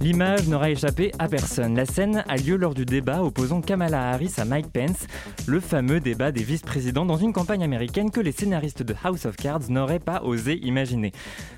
[0.00, 1.76] L'image n'aura échappé à personne.
[1.76, 5.06] La scène a lieu lors du débat opposant Kamala Harris à Mike Pence,
[5.46, 9.36] le fameux débat des vice-présidents dans une campagne américaine que les scénaristes de House of
[9.36, 11.12] Cards n'auraient pas osé imaginer.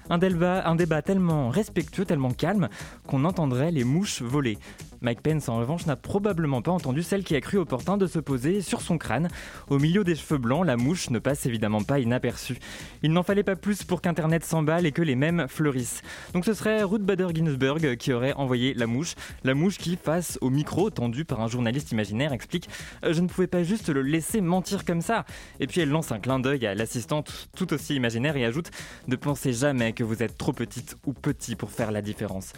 [0.08, 2.68] Un débat, tellement respectueux, tellement calme,
[3.06, 4.58] qu'on entendrait les mouches voler.
[5.02, 8.18] Mike Pence, en revanche, n'a probablement pas entendu celle qui a cru opportun de se
[8.18, 9.28] poser sur son crâne.
[9.68, 12.58] Au milieu des cheveux blancs, la mouche ne passe évidemment pas inaperçue.
[13.02, 16.02] Il n'en fallait pas plus pour qu'Internet s'emballe et que les mêmes fleurissent.
[16.32, 19.14] Donc ce serait Ruth Bader Ginsburg qui aurait envoyé la mouche.
[19.44, 22.68] La mouche qui, face au micro tendu par un journaliste imaginaire, explique
[23.04, 25.24] euh, Je ne pouvais pas juste le laisser mentir comme ça.
[25.60, 28.70] Et puis elle lance un clin d'œil à l'assistante tout aussi imaginaire et ajoute
[29.08, 32.52] Ne pensez jamais que vous êtes trop petite ou petit pour faire la différence.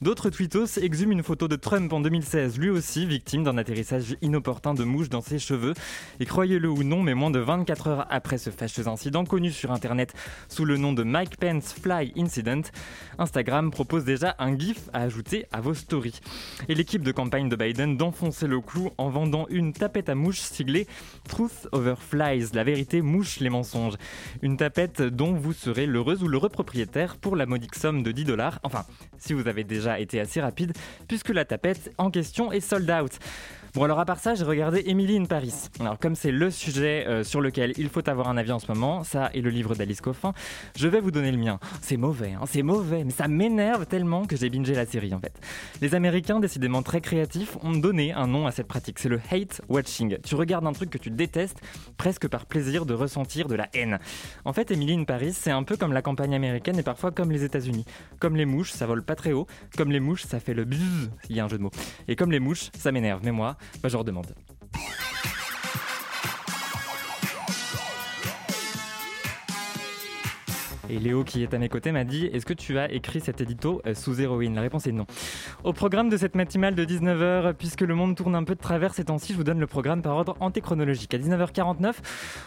[0.00, 4.74] D'autres tweetos exhument une photo de Trump en 2016, lui aussi victime d'un atterrissage inopportun
[4.74, 5.74] de mouche dans ses cheveux.
[6.20, 9.72] Et croyez-le ou non, mais moins de 24 heures après ce fâcheux incident connu sur
[9.72, 10.12] internet
[10.48, 12.62] sous le nom de Mike Pence Fly Incident,
[13.18, 15.08] Instagram propose déjà un GIF à
[15.52, 16.20] à vos stories.
[16.68, 20.40] Et l'équipe de campagne de Biden d'enfoncer le clou en vendant une tapette à mouche
[20.40, 20.86] siglée
[21.28, 23.94] Truth Over Flies, la vérité mouche les mensonges.
[24.42, 28.24] Une tapette dont vous serez l'heureuse ou l'heureux propriétaire pour la modique somme de 10
[28.24, 28.60] dollars.
[28.62, 28.84] Enfin,
[29.18, 30.72] si vous avez déjà été assez rapide,
[31.08, 33.18] puisque la tapette en question est sold out.
[33.74, 35.52] Bon alors à part ça, j'ai regardé Emily in Paris.
[35.80, 38.70] Alors comme c'est le sujet euh, sur lequel il faut avoir un avis en ce
[38.70, 40.32] moment, ça et le livre d'Alice Coffin,
[40.76, 41.58] je vais vous donner le mien.
[41.82, 45.18] C'est mauvais, hein, c'est mauvais, mais ça m'énerve tellement que j'ai bingé la série en
[45.18, 45.40] fait.
[45.80, 49.00] Les Américains, décidément très créatifs, ont donné un nom à cette pratique.
[49.00, 50.18] C'est le hate watching.
[50.22, 51.58] Tu regardes un truc que tu détestes
[51.96, 53.98] presque par plaisir de ressentir de la haine.
[54.44, 57.32] En fait, Emily in Paris, c'est un peu comme la campagne américaine et parfois comme
[57.32, 57.84] les États-Unis.
[58.20, 59.48] Comme les mouches, ça vole pas très haut.
[59.76, 61.10] Comme les mouches, ça fait le buzz.
[61.28, 61.72] Il y a un jeu de mots.
[62.06, 63.22] Et comme les mouches, ça m'énerve.
[63.24, 64.34] Mais moi, bah, je demande.
[70.90, 73.40] Et Léo, qui est à mes côtés, m'a dit Est-ce que tu as écrit cet
[73.40, 74.54] édito euh, sous héroïne?
[74.54, 75.06] La réponse est non.
[75.64, 78.92] Au programme de cette matinale de 19h, puisque le monde tourne un peu de travers
[78.92, 81.14] ces temps-ci, je vous donne le programme par ordre antéchronologique.
[81.14, 81.94] À 19h49,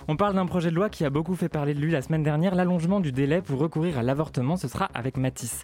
[0.07, 2.21] on parle d'un projet de loi qui a beaucoup fait parler de lui la semaine
[2.21, 4.55] dernière l'allongement du délai pour recourir à l'avortement.
[4.55, 5.63] Ce sera avec Matisse.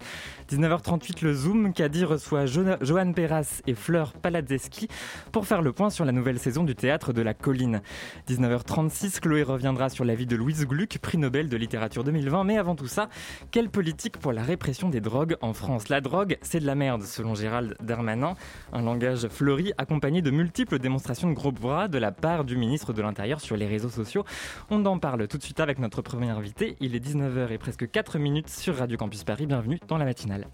[0.50, 4.88] 19h38, le Zoom, Caddy reçoit Johan Perras et Fleur Paladzeski
[5.31, 7.81] pour faire le point sur la nouvelle saison du théâtre de la colline.
[8.28, 12.62] 19h36, Chloé reviendra sur la vie de Louise Gluck, prix Nobel de littérature 2020, mais
[12.63, 13.09] avant tout ça,
[13.51, 15.90] quelle politique pour la répression des drogues en France?
[15.90, 18.35] La drogue, c'est de la merde, selon Gérald Darmanin.
[18.72, 22.94] Un langage fleuri accompagné de multiples démonstrations de gros bras de la part du ministre
[22.94, 24.24] de l'Intérieur sur les réseaux sociaux.
[24.69, 26.78] On en parle tout de suite avec notre premier invité.
[26.79, 29.45] Il est 19h et presque 4 minutes sur Radio Campus Paris.
[29.45, 30.47] Bienvenue dans la matinale.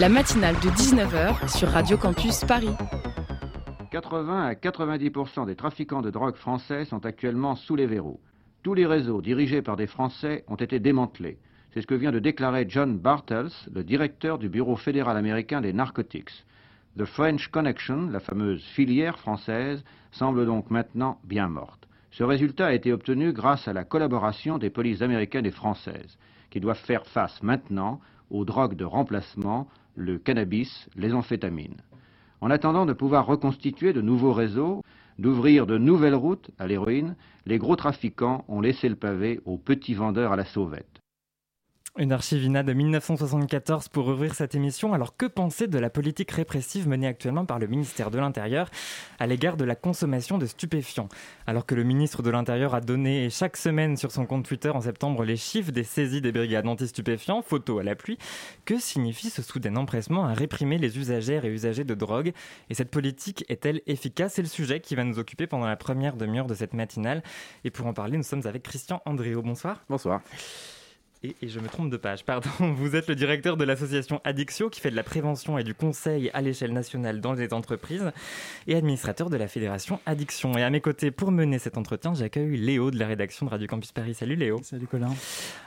[0.00, 2.74] La matinale de 19h sur Radio Campus Paris.
[3.92, 8.18] 80 à 90% des trafiquants de drogue français sont actuellement sous les verrous.
[8.64, 11.36] Tous les réseaux dirigés par des Français ont été démantelés.
[11.74, 15.74] C'est ce que vient de déclarer John Bartels, le directeur du Bureau fédéral américain des
[15.74, 16.46] narcotiques.
[16.96, 21.86] The French Connection, la fameuse filière française, semble donc maintenant bien morte.
[22.10, 26.16] Ce résultat a été obtenu grâce à la collaboration des polices américaines et françaises,
[26.48, 31.82] qui doivent faire face maintenant aux drogues de remplacement, le cannabis, les amphétamines.
[32.40, 34.82] En attendant de pouvoir reconstituer de nouveaux réseaux,
[35.18, 37.16] d'ouvrir de nouvelles routes à l'héroïne,
[37.46, 41.03] les gros trafiquants ont laissé le pavé aux petits vendeurs à la sauvette.
[41.96, 44.94] Une archivina de 1974 pour ouvrir cette émission.
[44.94, 48.68] Alors que penser de la politique répressive menée actuellement par le ministère de l'Intérieur
[49.20, 51.08] à l'égard de la consommation de stupéfiants?
[51.46, 54.80] Alors que le ministre de l'Intérieur a donné chaque semaine sur son compte Twitter en
[54.80, 58.18] septembre les chiffres des saisies des brigades anti-stupéfiants, photo à la pluie,
[58.64, 62.32] que signifie ce soudain empressement à réprimer les usagères et usagers de drogue?
[62.70, 64.34] Et cette politique est-elle efficace?
[64.34, 67.22] C'est le sujet qui va nous occuper pendant la première demi-heure de cette matinale.
[67.62, 69.42] Et pour en parler, nous sommes avec Christian Andréo.
[69.42, 69.84] Bonsoir.
[69.88, 70.22] Bonsoir
[71.24, 72.50] et, je me trompe de page, pardon.
[72.76, 76.30] Vous êtes le directeur de l'association Addictio qui fait de la prévention et du conseil
[76.34, 78.12] à l'échelle nationale dans les entreprises
[78.66, 80.56] et administrateur de la fédération Addiction.
[80.58, 83.66] Et à mes côtés, pour mener cet entretien, j'accueille Léo de la rédaction de Radio
[83.66, 84.14] Campus Paris.
[84.14, 84.60] Salut Léo.
[84.62, 85.14] Salut Colin.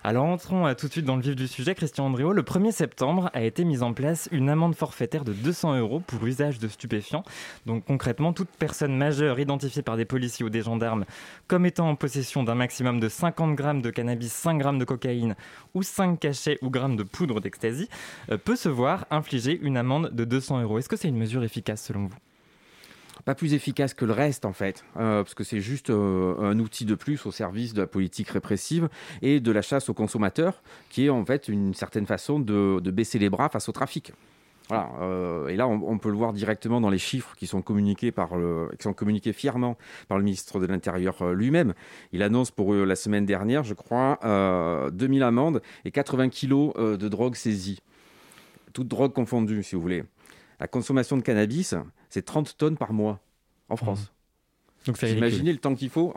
[0.03, 1.73] Alors entrons euh, tout de suite dans le vif du sujet.
[1.73, 5.79] Christian Andréo, le 1er septembre a été mise en place une amende forfaitaire de 200
[5.79, 7.23] euros pour usage de stupéfiants.
[7.65, 11.05] Donc concrètement, toute personne majeure identifiée par des policiers ou des gendarmes
[11.47, 15.35] comme étant en possession d'un maximum de 50 grammes de cannabis, 5 grammes de cocaïne
[15.73, 17.89] ou 5 cachets ou grammes de poudre d'ecstasy
[18.31, 20.79] euh, peut se voir infliger une amende de 200 euros.
[20.79, 22.17] Est-ce que c'est une mesure efficace selon vous?
[23.25, 26.95] Pas plus efficace que le reste en fait, parce que c'est juste un outil de
[26.95, 28.89] plus au service de la politique répressive
[29.21, 33.19] et de la chasse aux consommateurs, qui est en fait une certaine façon de baisser
[33.19, 34.13] les bras face au trafic.
[34.69, 38.11] Voilà, euh, et là, on, peut le voir directement dans les chiffres qui sont communiqués,
[38.11, 38.31] par
[38.77, 39.77] qui sont communiqués fièrement
[40.09, 41.73] par le ministre de l'Intérieur euh, lui-même.
[42.11, 46.73] Il annonce pour eux la semaine dernière, je crois, euh, 2000 amendes et 80 kilos
[46.77, 47.81] euh, de drogue saisie.
[48.73, 50.03] Toute drogue confondue, si vous voulez.
[50.59, 51.75] La consommation de cannabis,
[52.09, 53.21] c'est 30 tonnes par mois
[53.69, 54.01] en France.
[54.01, 54.87] Mmh.
[54.87, 56.13] Donc Imaginez le temps qu'il faut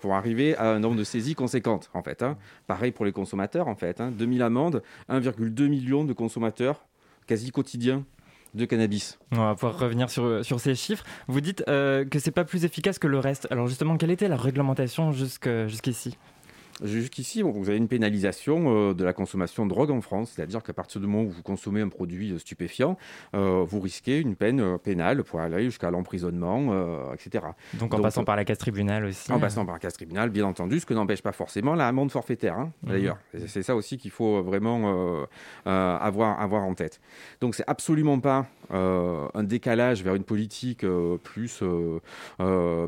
[0.00, 2.22] pour arriver à un nombre de saisies conséquentes, en fait.
[2.22, 2.36] Hein.
[2.66, 4.00] Pareil pour les consommateurs, en fait.
[4.00, 4.10] Hein.
[4.10, 6.84] 2000 amendes, 1,2 million de consommateurs
[7.26, 8.04] quasi quotidien
[8.54, 9.18] de cannabis.
[9.32, 11.04] On va pouvoir revenir sur, ces chiffres.
[11.28, 13.46] Vous dites euh, que c'est pas plus efficace que le reste.
[13.50, 16.16] Alors justement, quelle était la réglementation jusqu'ici?
[16.82, 20.72] Jusqu'ici, vous avez une pénalisation euh, de la consommation de drogue en France, c'est-à-dire qu'à
[20.72, 22.96] partir du moment où vous consommez un produit stupéfiant,
[23.34, 26.50] euh, vous risquez une peine euh, pénale pour aller jusqu'à l'emprisonnement,
[27.12, 27.44] etc.
[27.74, 29.30] Donc en passant par la casse tribunal aussi.
[29.30, 32.10] En passant par la casse tribunal, bien entendu, ce que n'empêche pas forcément la amende
[32.10, 32.88] forfaitaire, hein, mmh.
[32.88, 33.18] d'ailleurs.
[33.46, 35.26] C'est ça aussi qu'il faut vraiment
[35.64, 37.00] avoir, avoir en tête.
[37.40, 40.84] Donc c'est absolument pas un décalage vers une politique
[41.22, 41.62] plus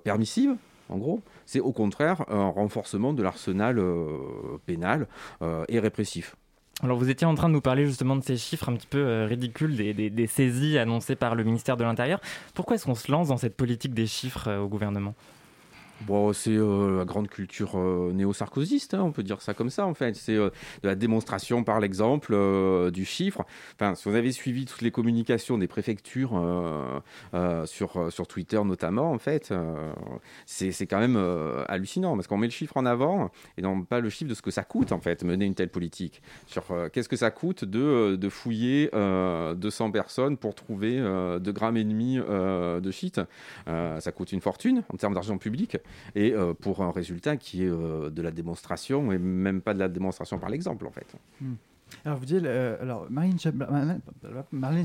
[0.04, 0.56] permissive,
[0.92, 1.22] en gros.
[1.46, 4.06] C'est au contraire un renforcement de l'arsenal euh,
[4.66, 5.06] pénal
[5.42, 6.36] euh, et répressif.
[6.82, 8.98] Alors vous étiez en train de nous parler justement de ces chiffres un petit peu
[8.98, 12.20] euh, ridicules des, des, saisies annoncées par le ministère de l'Intérieur.
[12.54, 15.14] Pourquoi est-ce qu'on se lance dans cette politique des chiffres au gouvernement?
[16.06, 19.86] Bon, c'est euh, la grande culture euh, néo-sarkozyste, hein, on peut dire ça comme ça
[19.86, 20.16] en fait.
[20.16, 20.50] C'est euh,
[20.82, 22.36] de la démonstration par l'exemple
[22.90, 23.44] du chiffre.
[23.74, 26.32] Enfin, si vous avez suivi toutes les communications des préfectures
[27.64, 29.52] sur, sur Twitter notamment, en fait,
[30.46, 31.16] c'est quand même
[31.68, 34.42] hallucinant parce qu'on met le chiffre en avant et non pas le chiffre de ce
[34.42, 36.22] que ça coûte en fait, mener une telle politique.
[36.46, 41.84] Sur qu'est-ce que ça coûte de, de fouiller 200 personnes pour trouver 2 grammes et
[41.84, 43.20] demi de shit?
[43.66, 45.76] ça coûte une fortune en termes d'argent public
[46.14, 49.78] et euh, pour un résultat qui est euh, de la démonstration et même pas de
[49.78, 51.06] la démonstration par l'exemple en fait.
[51.40, 51.54] Hmm.
[52.06, 53.38] Alors, vous dites, euh, alors Marlène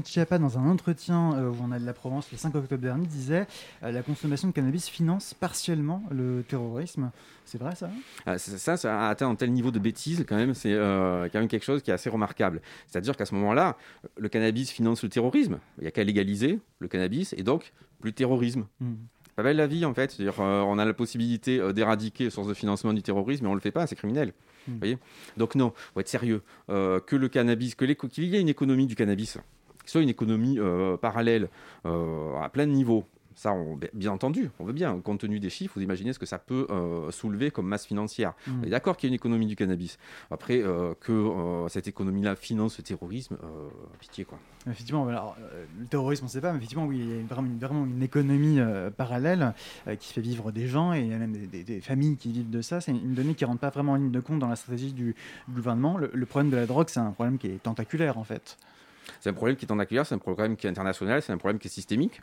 [0.04, 3.48] Schiappa, dans un entretien où on a de la Provence le 5 octobre dernier, disait
[3.82, 7.12] la consommation de cannabis finance partiellement le terrorisme.
[7.46, 7.90] C'est vrai ça?
[8.26, 11.48] Ah, ça, ça a atteint un tel niveau de bêtise quand même, c'est quand même
[11.48, 12.62] quelque chose qui est assez remarquable.
[12.88, 13.78] C'est-à-dire qu'à ce moment-là,
[14.18, 15.60] le cannabis finance le terrorisme.
[15.78, 17.72] Il n'y a qu'à légaliser le cannabis et donc
[18.02, 18.66] plus de terrorisme.
[18.82, 18.96] Hmm
[19.38, 20.12] pas belle la vie en fait.
[20.12, 23.52] C'est-à-dire, euh, on a la possibilité euh, d'éradiquer les sources de financement du terrorisme, mais
[23.52, 24.34] on le fait pas, c'est criminel.
[24.68, 24.80] Hmm.
[24.80, 24.98] voyez?
[25.38, 26.42] Donc non, faut être sérieux.
[26.70, 29.38] Euh, que le cannabis, que qu'il y ait une économie du cannabis,
[29.82, 30.58] qu'il soit une économie
[31.02, 31.50] parallèle
[31.86, 33.06] à plein de niveaux,
[33.38, 33.54] ça,
[33.94, 35.00] bien entendu, on veut bien.
[35.00, 38.34] Compte tenu des chiffres, vous imaginez ce que ça peut euh, soulever comme masse financière.
[38.48, 38.52] Mm.
[38.60, 40.00] On est d'accord qu'il y a une économie du cannabis.
[40.32, 43.38] Après, euh, que euh, cette économie-là finance le terrorisme,
[44.00, 44.40] pitié quoi.
[44.66, 45.38] Effectivement, alors,
[45.80, 47.86] le terrorisme, on ne sait pas, mais effectivement, oui, il y a vraiment une, vraiment
[47.86, 48.60] une économie
[48.98, 49.54] parallèle
[50.00, 52.62] qui fait vivre des gens et il y a même des, familles qui vivent de
[52.64, 52.82] ça.
[52.82, 54.94] C'est une donnée qui ne rentre pas vraiment en ligne de compte dans la stratégie
[54.94, 55.16] du,
[55.48, 55.98] gouvernement.
[55.98, 58.58] Le, le problème de la drogue, c'est un problème qui est tentaculaire en fait.
[59.22, 61.60] C'est un problème qui est tentaculaire, c'est un problème qui est international, c'est un problème
[61.60, 62.22] qui est systémique.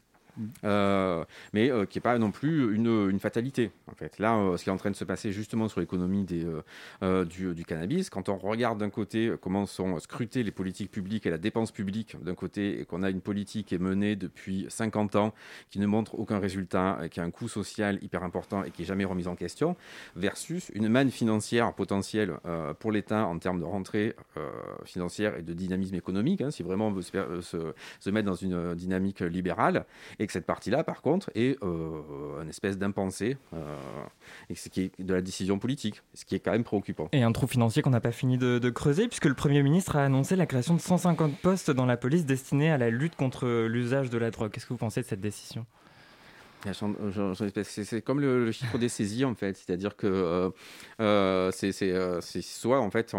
[0.64, 3.70] Euh, mais euh, qui n'est pas non plus une, fatalité.
[3.90, 4.18] En fait.
[4.18, 8.10] Là, euh, ce qui est en train de se passer justement sur l'économie du, cannabis,
[8.10, 12.16] quand on regarde d'un côté comment sont scrutées les politiques publiques et la dépense publique
[12.22, 15.34] d'un côté, et qu'on a une politique qui est menée depuis 50 ans,
[15.70, 18.88] qui ne montre aucun résultat, qui a un coût social hyper important et qui n'est
[18.88, 19.76] jamais remise en question,
[20.16, 22.34] versus une manne financière potentielle
[22.80, 24.14] pour l'État en termes de rentrée
[24.84, 28.74] financière et de dynamisme économique, hein, si vraiment on veut se, se, mettre dans une
[28.74, 29.86] dynamique libérale.
[30.18, 33.76] Et et que cette partie-là, par contre, est euh, une espèce d'impensé, euh,
[34.54, 37.08] ce qui est de la décision politique, ce qui est quand même préoccupant.
[37.12, 40.04] Et un trou financier qu'on n'a pas fini de, creuser, puisque le Premier ministre a
[40.04, 44.08] annoncé la création de 150 postes dans la police destinés à la lutte contre l'usage
[44.08, 44.50] de la drogue.
[44.50, 45.66] Qu'est-ce que vous pensez de cette décision?
[46.72, 50.50] C'est comme le, chiffre des saisies en fait, c'est-à-dire que euh,
[51.00, 51.50] euh,
[51.82, 53.14] euh, c'est soit en fait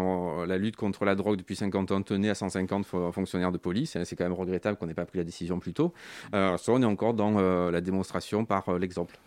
[0.46, 4.16] la lutte contre la drogue depuis 50 ans tenait à 150 fonctionnaires de police, c'est
[4.16, 5.92] quand même regrettable qu'on n'ait pas pris la décision plus tôt,
[6.32, 9.18] soit on est encore dans la démonstration par l'exemple.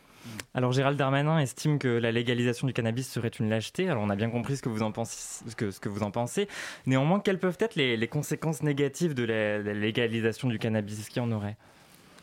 [0.53, 3.89] Alors Gérald Darmanin estime que la légalisation du cannabis serait une lâcheté.
[3.89, 6.47] Alors on a bien compris ce que vous en pensez.
[6.85, 11.07] Néanmoins, quelles peuvent être les, conséquences négatives de la, légalisation du cannabis?
[11.15, 11.57] Y en aurait?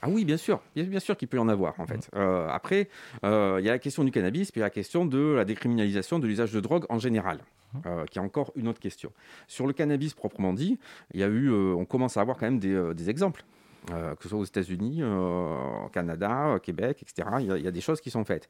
[0.03, 2.11] Ah oui, bien sûr, bien sûr qu'il peut y en avoir en fait.
[2.15, 2.88] Euh, après,
[3.25, 6.26] euh, il y a la question du cannabis, puis la question de la décriminalisation de
[6.26, 7.38] l'usage de drogue en général,
[7.87, 9.11] euh, qui est encore une autre question.
[9.47, 10.79] Sur le cannabis proprement dit,
[11.15, 13.45] il y a eu, on commence à avoir quand même des, exemples.
[13.87, 17.28] Que ce soit aux États-Unis, au Canada, au Québec, etc.
[17.40, 18.49] Il y, a, des choses qui sont faites.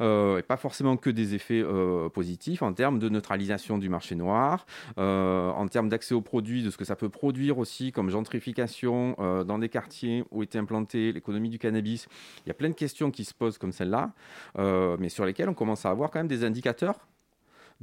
[0.00, 1.64] et pas forcément que des effets
[2.12, 6.76] positifs en termes de neutralisation du marché noir, en termes d'accès aux produits, de ce
[6.76, 11.58] que ça peut produire aussi comme gentrification dans des quartiers où était implantée l'économie du
[11.58, 12.06] cannabis.
[12.44, 14.12] Il y a plein de questions qui se posent comme celle-là,
[14.98, 16.98] mais sur lesquelles on commence à avoir quand même des indicateurs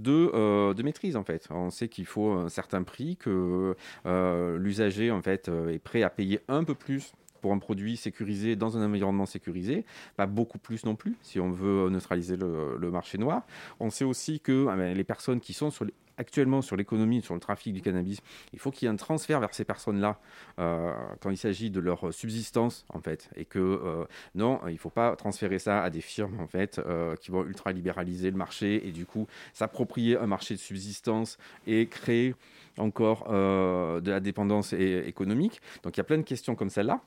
[0.07, 1.47] euh, de, maîtrise en fait.
[1.49, 6.03] On sait qu'il faut un certain prix, que euh, l'usager en fait euh, est prêt
[6.03, 9.83] à payer un peu plus pour un produit sécurisé dans un environnement sécurisé,
[10.15, 13.43] pas beaucoup plus non plus si on veut neutraliser le, marché noir.
[13.79, 17.21] On sait aussi que ah ben, les personnes qui sont sur les, actuellement sur l'économie,
[17.21, 18.21] sur le trafic du cannabis,
[18.53, 20.19] il faut qu'il y ait un transfert vers ces personnes-là
[20.59, 23.29] euh, quand il s'agit de leur subsistance, en fait.
[23.35, 26.79] Et que euh, non, il ne faut pas transférer ça à des firmes, en fait,
[26.79, 31.87] euh, qui vont ultra-libéraliser le marché et du coup s'approprier un marché de subsistance et
[31.87, 32.35] créer
[32.77, 35.59] encore de la dépendance économique.
[35.83, 37.01] Donc il y a plein de questions comme celle-là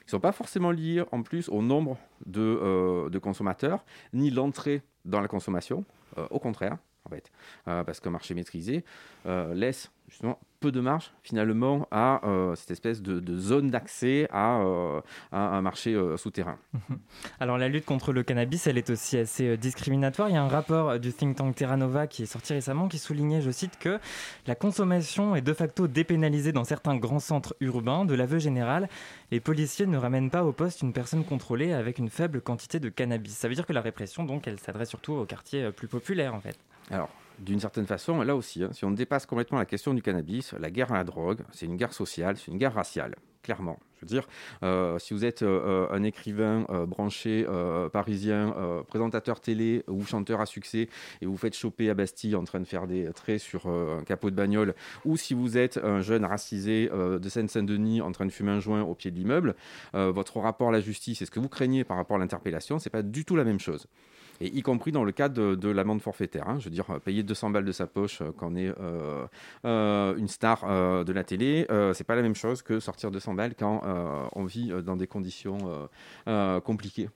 [0.00, 1.96] qui ne sont pas forcément liées en plus au nombre
[2.26, 5.84] de consommateurs, ni l'entrée dans la consommation.
[6.30, 6.76] au contraire,
[7.68, 8.84] euh, parce qu'un marché maîtrisé
[9.26, 14.62] euh, laisse justement peu de marge finalement à euh, cette espèce de, zone d'accès à,
[15.32, 16.58] un marché souterrain.
[17.40, 20.28] Alors la lutte contre le cannabis, elle est aussi assez discriminatoire.
[20.28, 22.98] Il y a un rapport du think tank Terra Nova qui est sorti récemment qui
[22.98, 23.98] soulignait, je cite, que
[24.46, 28.04] la consommation est de facto dépénalisée dans certains grands centres urbains.
[28.04, 28.88] De l'aveu général,
[29.30, 32.88] les policiers ne ramènent pas au poste une personne contrôlée avec une faible quantité de
[32.88, 33.36] cannabis.
[33.36, 36.40] Ça veut dire que la répression, donc, elle s'adresse surtout aux quartiers plus populaires en
[36.40, 36.56] fait.
[36.90, 40.52] Alors, d'une certaine façon, là aussi, hein, si on dépasse complètement la question du cannabis,
[40.54, 43.78] la guerre à la drogue, c'est une guerre sociale, c'est une guerre raciale, clairement.
[43.96, 44.28] Je veux dire,
[44.62, 47.46] euh, si vous êtes euh, un écrivain euh, branché
[47.92, 48.54] parisien,
[48.88, 50.88] présentateur télé ou chanteur à succès,
[51.20, 54.30] et vous faites choper à Bastille en train de faire des traits sur un capot
[54.30, 54.74] de bagnole,
[55.04, 58.82] ou si vous êtes un jeune racisé de Seine-Saint-Denis en train de fumer un joint
[58.82, 59.54] au pied de l'immeuble,
[59.92, 62.90] votre rapport à la justice et ce que vous craignez par rapport à l'interpellation, c'est
[62.90, 63.86] pas du tout la même chose
[64.40, 66.48] et y compris dans le cas de, l'amende forfaitaire.
[66.48, 66.58] Hein.
[66.58, 69.26] Je veux dire, payer 200 balles de sa poche euh, quand on est euh,
[69.64, 70.64] euh, une star
[71.04, 73.82] de la télé, c'est pas la même chose que sortir 200 balles quand
[74.34, 75.88] on vit dans des conditions
[76.64, 77.08] compliquées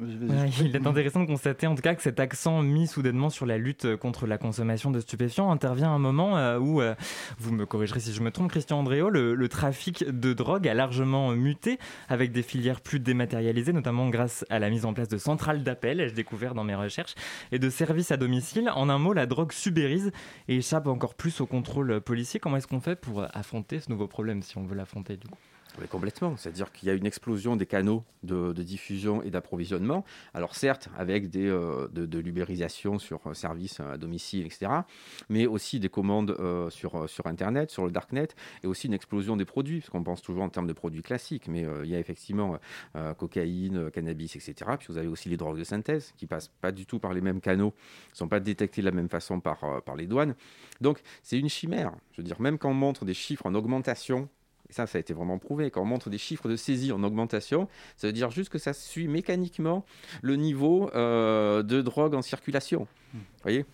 [0.00, 3.58] il est intéressant de constater en tout cas que cet accent mis soudainement sur la
[3.58, 6.94] lutte contre la consommation de stupéfiants intervient à un moment euh, où, euh,
[7.38, 11.30] vous me corrigerez si je me trompe, Christian Andréo, le, trafic de drogue a largement
[11.30, 15.62] muté avec des filières plus dématérialisées, notamment grâce à la mise en place de centrales
[15.62, 17.14] d'appel, ai-je découvert dans mes recherches,
[17.50, 18.70] et de services à domicile.
[18.74, 20.12] En un mot, la drogue subérise
[20.48, 22.40] et échappe encore plus au contrôle policier.
[22.40, 25.38] Comment est-ce qu'on fait pour affronter ce nouveau problème si on veut l'affronter du coup?
[25.86, 26.36] Complètement.
[26.36, 30.04] C'est-à-dire qu'il y a une explosion des canaux de, diffusion et d'approvisionnement.
[30.34, 34.72] Alors certes, avec des, euh, de, l'ubérisation sur euh, services à domicile, etc.
[35.28, 38.28] Mais aussi des commandes euh, sur, sur Internet, sur le Darknet,
[38.64, 41.48] et aussi une explosion des produits, parce qu'on pense toujours en termes de produits classiques.
[41.48, 42.58] Mais il y a effectivement
[43.16, 44.72] cocaïne, cannabis, etc.
[44.78, 47.20] Puis vous avez aussi les drogues de synthèse, qui passent pas du tout par les
[47.20, 47.74] mêmes canaux,
[48.12, 50.34] ne sont pas détectées de la même façon par, par les douanes.
[50.80, 51.92] Donc c'est une chimère.
[52.12, 54.28] Je veux dire, même quand on montre des chiffres en augmentation
[54.70, 55.70] et ça, ça a été vraiment prouvé.
[55.70, 58.72] Quand on montre des chiffres de saisie en augmentation, ça veut dire juste que ça
[58.72, 59.84] suit mécaniquement
[60.22, 62.86] le niveau euh, de drogue en circulation.
[63.14, 63.64] Vous voyez?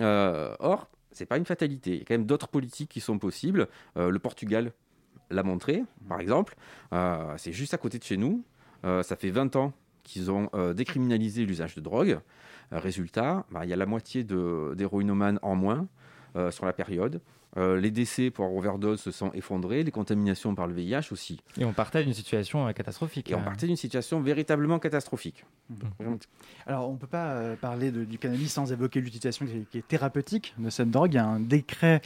[0.00, 1.92] Euh, Or, c'est pas une fatalité.
[1.94, 3.68] Il y a quand même d'autres politiques qui sont possibles.
[3.96, 4.72] Euh, le Portugal
[5.30, 6.54] l'a montré, par exemple.
[7.36, 8.44] C'est juste à côté de chez nous.
[8.84, 9.72] ça fait 20 ans
[10.04, 12.20] qu'ils ont décriminalisé l'usage de drogue.
[12.70, 15.88] résultat, bah, il y a la moitié d'héroïnomanes en moins
[16.50, 17.20] sur la période.
[17.56, 21.40] Euh, les décès pour overdose se sont effondrés, les contaminations par le VIH aussi.
[21.58, 23.30] Et on partait d'une situation euh, catastrophique.
[23.30, 25.44] Et on partait d'une situation véritablement catastrophique.
[25.70, 26.18] Mhm.
[26.66, 30.54] Alors, on ne peut pas euh, parler du cannabis sans évoquer l'utilisation qui, est thérapeutique
[30.58, 31.12] de cette drogue.
[31.12, 32.00] Il y a un décret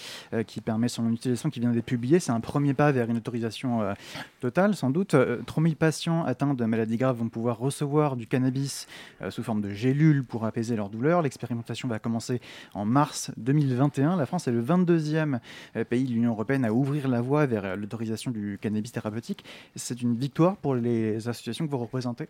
[0.46, 2.20] qui permet son utilisation qui vient d'être publié.
[2.20, 3.94] C'est un premier pas vers une autorisation
[4.40, 5.16] totale, sans doute.
[5.46, 8.86] 3000 patients atteints de maladies graves vont pouvoir recevoir du cannabis
[9.30, 11.22] sous forme de gélules pour apaiser leur douleur.
[11.22, 12.40] L'expérimentation va commencer
[12.74, 14.16] en mars 2021.
[14.16, 15.37] La France est le 22e
[15.76, 19.44] euh, pays de l'Union européenne à ouvrir la voie vers l'autorisation du cannabis thérapeutique.
[19.76, 22.28] C'est une victoire pour les associations que vous représentez?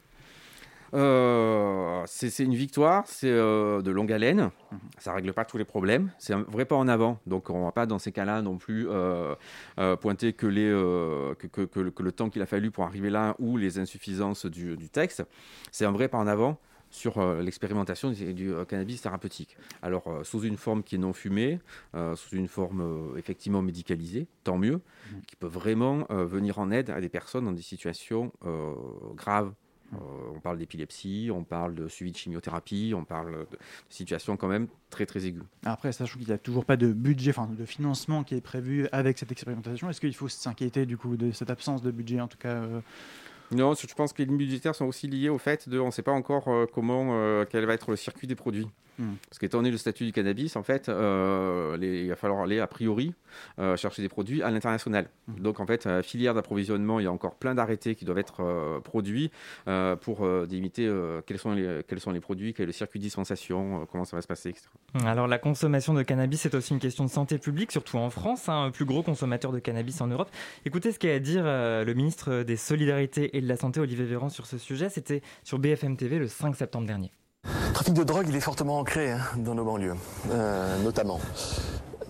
[0.95, 4.79] Euh, c'est une victoire, c'est euh, de longue haleine, mhm.
[4.97, 7.73] ça règle pas tous les problèmes, c'est un vrai pas en avant, donc on va
[7.73, 8.89] pas dans ces cas-là non plus
[10.01, 13.79] pointer que, les, que, que, le temps qu'il a fallu pour arriver là ou les
[13.79, 15.23] insuffisances du, du texte,
[15.73, 16.59] c'est un vrai pas en avant,
[16.91, 19.57] sur euh, l'expérimentation du, euh, cannabis thérapeutique.
[19.83, 21.61] Alors, euh, sous une forme qui est non fumée,
[22.15, 25.21] sous une forme effectivement médicalisée, tant mieux, mmh.
[25.27, 28.33] qui peut vraiment venir en aide à des personnes dans des situations
[29.15, 29.53] graves
[30.35, 34.69] on parle d'épilepsie, on parle de suivi de chimiothérapie, on parle de situations quand même
[34.91, 35.45] très très aiguës.
[35.65, 38.87] Après, sachant qu'il n'y a toujours pas de budget, enfin de financement qui est prévu
[38.93, 42.29] avec cette expérimentation, est-ce qu'il faut s'inquiéter du coup de cette absence de budget en
[42.29, 42.63] tout cas
[43.51, 45.91] non, je pense que les lignes budgétaires sont aussi liées au fait de, on ne
[45.91, 48.69] sait pas encore euh, comment, euh, quel va être le circuit des produits.
[48.99, 49.15] Hmm.
[49.29, 52.67] Parce qu'étant donné le statut du cannabis, en fait, euh, il va falloir aller a
[52.67, 53.15] priori
[53.77, 55.09] chercher des produits à l'international.
[55.27, 55.41] Hmm.
[55.41, 59.31] Donc en fait, filière d'approvisionnement, il y a encore plein d'arrêtés qui doivent être produits
[60.01, 60.91] pour délimiter
[61.27, 64.17] quels, sont les, quels sont les produits, quel est le circuit de dispensation, comment ça
[64.17, 64.67] va se passer, etc.
[65.05, 68.49] Alors la consommation de cannabis, c'est aussi une question de santé publique, surtout en France,
[68.49, 70.31] hein, plus gros consommateur de cannabis en Europe.
[70.65, 74.29] Écoutez ce qu'a à dire le ministre des Solidarités et de la Santé, Olivier Véran,
[74.29, 74.89] sur ce sujet.
[74.89, 77.11] C'était sur BFM TV le 5 septembre dernier.
[77.45, 79.95] Le trafic de drogue, il est fortement ancré hein, dans nos banlieues,
[80.31, 81.21] euh, notamment.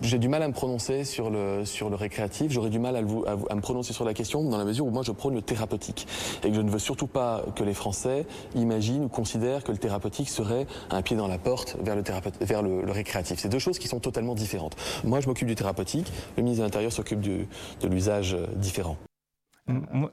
[0.01, 2.99] J'ai du mal à me prononcer sur le, sur le récréatif, j'aurais du mal à,
[2.99, 6.07] à, me prononcer sur la question dans la mesure où moi je prône le thérapeutique
[6.45, 8.25] et que je ne veux surtout pas que les Français
[8.55, 12.03] imaginent ou considèrent que le thérapeutique serait un pied dans la porte vers le,
[12.39, 13.39] vers le, le récréatif.
[13.39, 14.77] C'est deux choses qui sont totalement différentes.
[15.03, 17.45] Moi je m'occupe du thérapeutique, le ministre de l'Intérieur s'occupe de
[17.83, 18.95] l'usage différent.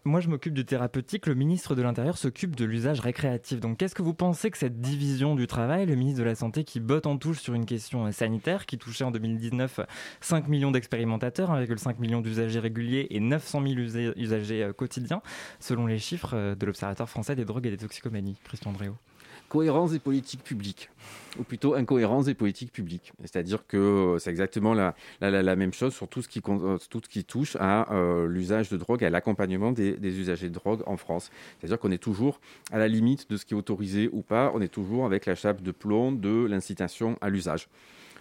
[0.05, 1.27] Moi, je m'occupe du thérapeutique.
[1.27, 3.61] Le ministre de l'Intérieur s'occupe de l'usage récréatif.
[3.61, 6.65] Donc, qu'est-ce que vous pensez que cette division du travail, le ministre de la Santé
[6.65, 9.81] qui botte en touche sur une question sanitaire, qui touchait en 2019
[10.21, 13.75] 5 millions d'expérimentateurs, 1,5 million d'usagers réguliers et 900 000
[14.17, 15.23] usagers euh, quotidiens,
[15.61, 18.97] selon les chiffres euh, de l'Observatoire français des drogues et des toxicomanies Christian Dréau?
[19.49, 20.91] Cohérence des politiques publiques,
[21.39, 23.13] ou plutôt incohérence des politiques publiques.
[23.21, 24.95] C'est-à-dire que euh, c'est exactement la,
[25.57, 29.73] même chose sur tout ce qui, euh, touche à euh, l'usage de drogue, à l'accompagnement
[29.73, 31.31] des, usagers de drogue en France.
[31.59, 32.41] C'est-à-dire qu'on est toujours
[32.73, 35.35] à la limite de ce qui est autorisé ou pas, on est toujours avec la
[35.35, 37.69] chape de plomb de l'incitation à l'usage.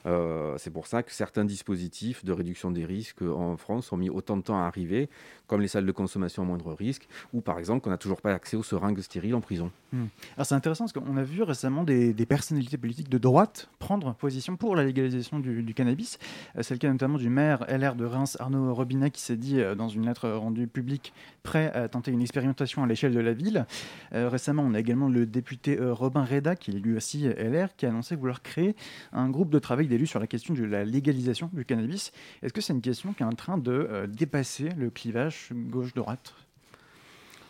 [0.05, 4.09] Euh, c'est pour ça que certains dispositifs de réduction des risques en France ont mis
[4.09, 5.09] autant de temps à arriver,
[5.47, 8.33] comme les salles de consommation à moindre risque, ou par exemple qu'on n'a toujours pas
[8.33, 9.71] accès aux seringues stériles en prison.
[9.91, 10.05] Hmm.
[10.35, 14.55] Alors c'est intéressant parce qu'on a vu récemment des, personnalités politiques de droite prendre position
[14.57, 16.17] pour la légalisation du, cannabis.
[16.57, 19.59] Euh, c'est le cas notamment du maire LR de Reims, Arnaud Robinet, qui s'est dit
[19.59, 23.33] euh, dans une lettre rendue publique prêt à tenter une expérimentation à l'échelle de la
[23.33, 23.65] ville.
[24.11, 27.89] récemment, on a également le député Robin Reda, qui est lui aussi LR, qui a
[27.89, 28.75] annoncé vouloir créer
[29.13, 32.11] un groupe de travail sur la question de la légalisation du cannabis.
[32.43, 36.33] Est-ce que c'est une question qui est en train de euh, dépasser le clivage gauche-droite?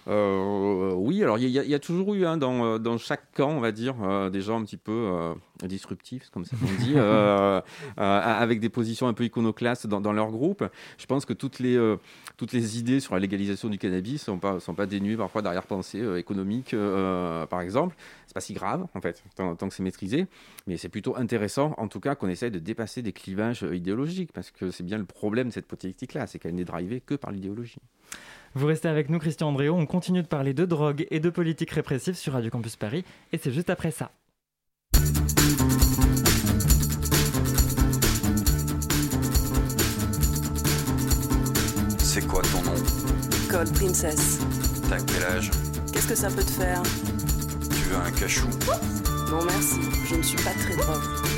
[0.08, 3.60] Euh, oui, alors il y, a toujours eu hein, dans, euh, dans, chaque camp, on
[3.60, 3.96] va dire,
[4.30, 5.34] des gens un petit peu
[5.64, 6.96] disruptifs, comme ça on dit,
[7.98, 10.64] avec des positions un peu iconoclastes dans, dans, leur groupe.
[10.98, 11.96] Je pense que toutes les,
[12.38, 15.42] toutes les idées sur la légalisation du cannabis ne sont pas, sont pas dénuées parfois
[15.42, 16.76] d'arrière-pensée économique,
[17.50, 17.96] par exemple
[18.36, 20.28] pas si grave, en fait, tant, que c'est maîtrisé.
[20.68, 24.34] Mais c'est plutôt intéressant, en tout cas, qu'on essaye de dépasser des clivages euh, idéologiques,
[24.34, 27.32] parce que c'est bien le problème de cette politique-là, c'est qu'elle n'est drivée que par
[27.32, 27.80] l'idéologie.
[28.58, 29.76] Vous restez avec nous, Christian Andréo.
[29.76, 33.38] On continue de parler de drogue et de politique répressive sur Radio Campus Paris, et
[33.38, 34.12] c'est juste après ça.
[42.00, 42.76] C'est quoi ton nom?
[43.52, 44.40] Code Princess.
[44.90, 45.52] T'as quel âge?
[45.92, 46.82] Qu'est-ce que ça peut te faire?
[47.70, 48.48] Tu veux un cachou?
[49.32, 51.35] Non merci, je ne suis pas très drogue.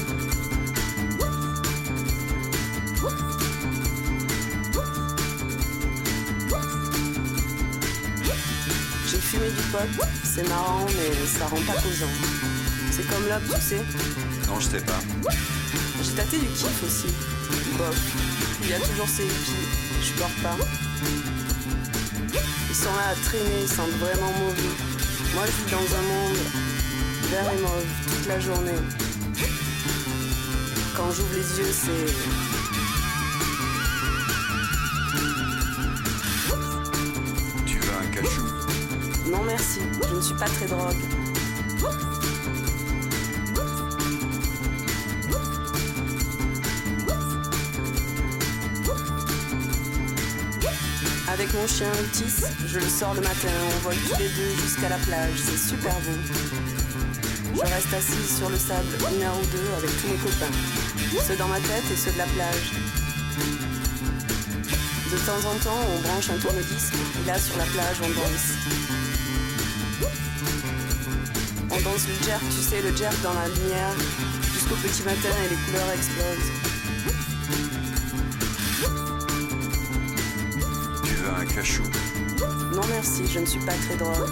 [10.24, 12.12] C'est marrant mais ça rend pas causant.
[12.92, 13.82] C'est comme l'op, tu sais
[14.48, 15.00] Non, je sais pas.
[16.02, 17.14] J'ai tâté du kiff aussi.
[17.78, 17.96] Bof,
[18.64, 19.68] il y a toujours ces hippies,
[20.02, 20.56] je porte pas.
[22.70, 24.74] Ils sont là à traîner, ils sentent vraiment mauvais.
[25.34, 26.38] Moi, je vis dans un monde
[27.30, 28.72] vert et mauve toute la journée.
[30.96, 32.47] Quand j'ouvre les yeux, c'est.
[39.32, 39.80] Non, merci.
[40.10, 40.96] Je ne suis pas très drogue.
[51.28, 54.90] Avec mon chien Otis, je le sors le matin, on vole tous les deux jusqu'à
[54.90, 56.18] la plage, c'est super beau.
[57.54, 60.54] Je reste assise sur le sable une heure ou deux avec tous mes copains,
[61.28, 62.72] ceux dans ma tête et ceux de la plage.
[65.12, 68.97] De temps en temps, on branche un tourne-disque et là sur la plage, on danse.
[71.88, 73.96] Danse le jerk, tu sais, le jerk dans la lumière,
[74.54, 76.52] jusqu'au petit matin et les couleurs explosent.
[82.74, 84.30] Non merci, je ne suis pas très drogue.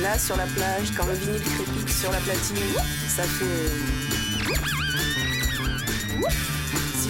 [0.00, 2.56] Là, sur la plage, quand le vinyle crépite sur la platine,
[3.14, 4.15] ça fait...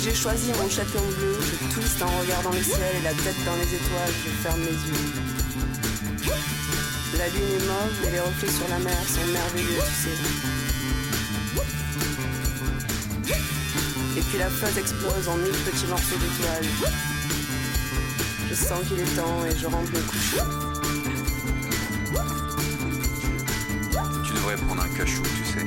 [0.06, 3.56] j'ai choisi mon châtillon bleu, je twiste en regardant le ciel et la tête dans
[3.56, 5.10] les étoiles, je ferme les yeux.
[7.18, 10.18] La lune est mauve et les reflets sur la mer sont merveilleux, tu sais.
[14.16, 16.70] Et puis la phase explose en mille petits morceaux d'étoiles.
[18.48, 20.40] Je sens qu'il est temps et je rentre me coucher.
[24.24, 25.64] Tu devrais prendre un cachou, tu sais.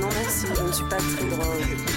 [0.00, 1.95] Non merci, je ne suis pas très drôle.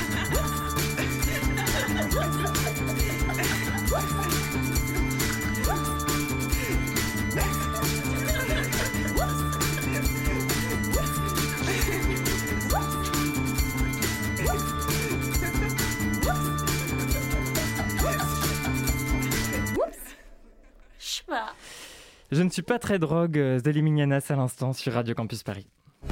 [22.31, 25.67] Je ne suis pas très drogue, euh, Zélie Mignanas à l'instant sur Radio Campus Paris.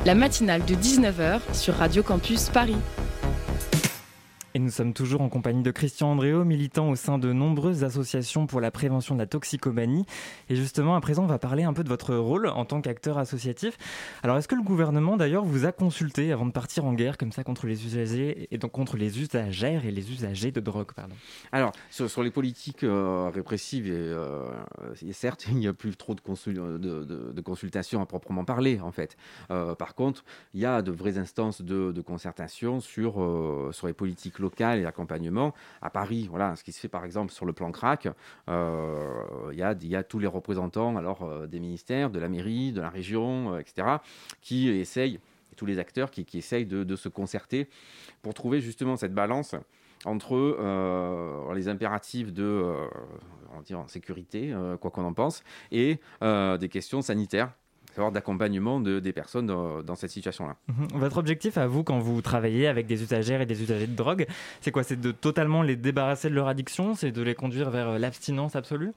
[0.05, 2.75] La matinale de 19h sur Radio Campus Paris.
[4.57, 8.47] Et nous sommes toujours en compagnie de Christian Andréo, militant au sein de nombreuses associations
[8.47, 10.07] pour la prévention de la toxicomanie.
[10.49, 13.19] Et justement, à présent, on va parler un peu de votre rôle en tant qu'acteur
[13.19, 13.77] associatif.
[14.23, 17.31] Alors, est-ce que le gouvernement, d'ailleurs, vous a consulté avant de partir en guerre comme
[17.31, 20.89] ça contre les usagers et donc contre les usagères et les usagers de drogue,
[21.51, 24.49] Alors, sur, les politiques euh, répressives, et, euh,
[25.11, 29.17] certes, il n'y a plus trop de, consul- de consultations à proprement parler, en fait.
[29.51, 34.39] Euh, par contre, il y a de vraies instances de, concertation euh, sur les politiques
[34.39, 35.53] locales et l'accompagnement.
[35.81, 38.07] À Paris, voilà, ce qui se fait par exemple sur le plan crack,
[38.49, 42.81] euh, il y, a, tous les représentants alors, euh, des ministères, de la mairie, de
[42.81, 43.97] la région, euh, etc.,
[44.41, 45.19] qui essayent,
[45.55, 47.67] tous les acteurs qui, essayent de, se concerter
[48.21, 49.55] pour trouver justement cette balance
[50.05, 50.35] entre
[51.55, 52.75] les impératifs de
[53.87, 57.53] sécurité, quoi qu'on en pense, et des questions sanitaires,
[57.97, 60.55] savoir d'accompagnement de, des personnes dans, cette situation-là.
[60.67, 60.99] Mhm.
[60.99, 64.27] Votre objectif à vous, quand vous travaillez avec des usagères et des usagers de drogue,
[64.61, 64.83] c'est quoi?
[64.83, 66.93] C'est de totalement les débarrasser de leur addiction?
[66.93, 68.91] C'est de les conduire vers euh, l'abstinence absolue?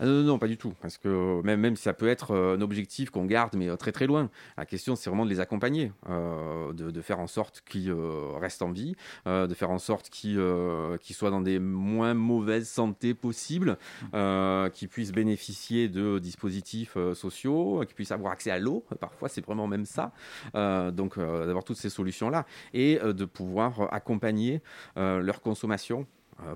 [0.00, 0.74] Ah non, non, non, pas du tout.
[0.80, 3.76] Parce que même, même si ça peut être euh, un objectif qu'on garde, mais euh,
[3.76, 7.26] très très loin, la question c'est vraiment de les accompagner, euh, de, de faire en
[7.26, 8.94] sorte qu'ils euh, restent en vie,
[9.26, 13.76] euh, de faire en sorte qu'ils euh, soient dans des moins mauvaises santé possibles,
[14.14, 19.28] euh, qu'ils puissent bénéficier de dispositifs euh, sociaux, qu'ils puissent avoir accès à l'eau, parfois
[19.28, 20.12] c'est vraiment même ça.
[20.54, 24.62] Euh, donc euh, d'avoir toutes ces solutions-là et euh, de pouvoir euh, accompagner
[24.96, 26.04] euh, leur consommation euh,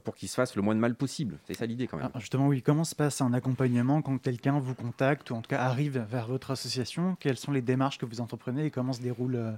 [0.04, 1.38] pour qu'ils se fassent le moins de mal possible.
[1.46, 2.06] C'est ça l'idée quand même.
[2.06, 5.48] Alors, justement, oui, comment se passe un accompagnement quand quelqu'un vous contacte ou en tout
[5.48, 7.16] cas arrive vers votre association?
[7.20, 9.52] Quelles sont les démarches que vous entreprenez et comment se déroule euh,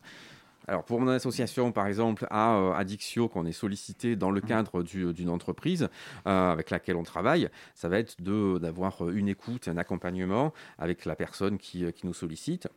[0.67, 4.83] Alors pour mon association, par exemple, à euh, Addictio, qu'on est sollicité dans le cadre
[4.83, 5.89] du- d'une entreprise
[6.27, 11.17] euh, avec laquelle on travaille, ça va être d'avoir une écoute, un accompagnement avec la
[11.17, 12.67] personne qui, euh, qui nous sollicite.
[12.67, 12.71] euh,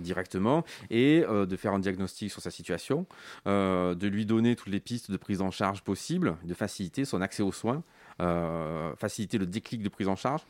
[0.00, 3.06] directement et euh, de faire un diagnostic sur sa situation,
[3.46, 7.20] euh, de lui donner toutes les pistes de prise en charge possibles, de faciliter son
[7.20, 7.82] accès aux soins,
[8.20, 10.42] euh, faciliter le déclic de prise en charge.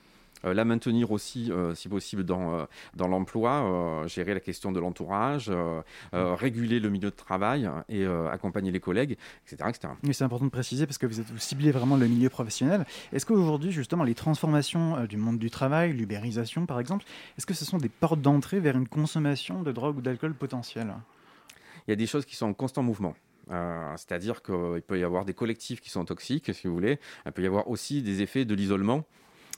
[0.45, 4.81] Euh, la maintenir aussi, euh, si possible, dans, euh, dans l'emploi, gérer la question de
[4.81, 9.71] l'entourage, euh, réguler le milieu de travail et accompagner les collègues, etc.
[9.71, 9.95] etc.
[10.13, 12.85] C'est important de préciser parce que vous, êtes, vous ciblez vraiment le milieu professionnel.
[13.13, 17.05] Est-ce qu'aujourd'hui, justement, les transformations du monde du travail, l'ubérisation par exemple,
[17.39, 20.95] est-ce que ce sont des portes d'entrée vers une consommation de drogue ou d'alcool potentielle?
[21.87, 23.15] Il y a des choses qui sont en constant mouvement.
[23.51, 26.99] Euh, C'est-à-dire qu'il peut y avoir des collectifs qui sont toxiques, si vous voulez.
[27.27, 29.05] Il peut y avoir aussi des effets de l'isolement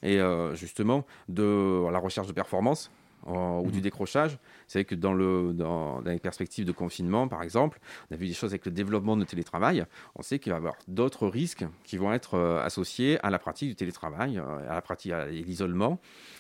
[0.05, 2.90] et euh, justement de la recherche de performance
[3.27, 4.38] euh, ou du décrochage.
[4.69, 8.17] C'est vrai que dans, le, dans, dans les perspectives de confinement, par exemple, on a
[8.17, 9.85] vu des choses avec le développement de télétravail.
[10.14, 13.38] On sait qu'il va y avoir d'autres risques qui vont être euh, associés à la
[13.38, 15.99] pratique du télétravail, à la pratique à l'isolement,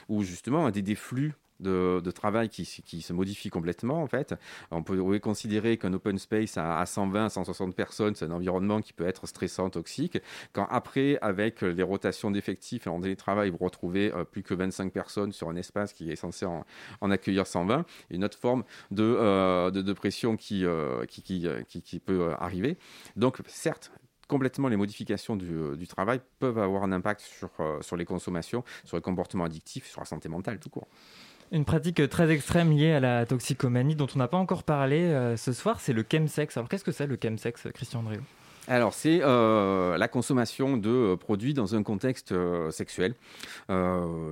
[0.08, 4.34] ou justement à des, des flux de, travail qui, se modifient complètement en fait.
[4.70, 8.92] On peut considérer qu'un open space à, à 120, 160 personnes, c'est un environnement qui
[8.92, 10.18] peut être stressant, toxique.
[10.52, 14.92] Quand après, avec les rotations d'effectifs et en télétravail, vous retrouvez euh, plus que 25
[14.92, 19.94] personnes sur un espace qui est censé en, accueillir 120, une autre forme de, euh,
[19.94, 21.04] pression qui, euh,
[22.04, 22.76] peut arriver.
[23.16, 23.92] Donc, certes,
[24.28, 27.20] complètement les modifications du, travail peuvent avoir un impact
[27.80, 30.88] sur les consommations, sur les comportements addictifs, sur la santé mentale tout court.
[31.54, 35.36] Une pratique très extrême liée à la toxicomanie dont on n'a pas encore parlé euh,
[35.36, 36.56] ce soir, c'est le chemsex.
[36.56, 38.22] Alors qu'est-ce que c'est le chemsex, Christian Andréo
[38.66, 42.34] Alors, c'est euh, la consommation de euh, produits dans un contexte
[42.72, 43.14] sexuel.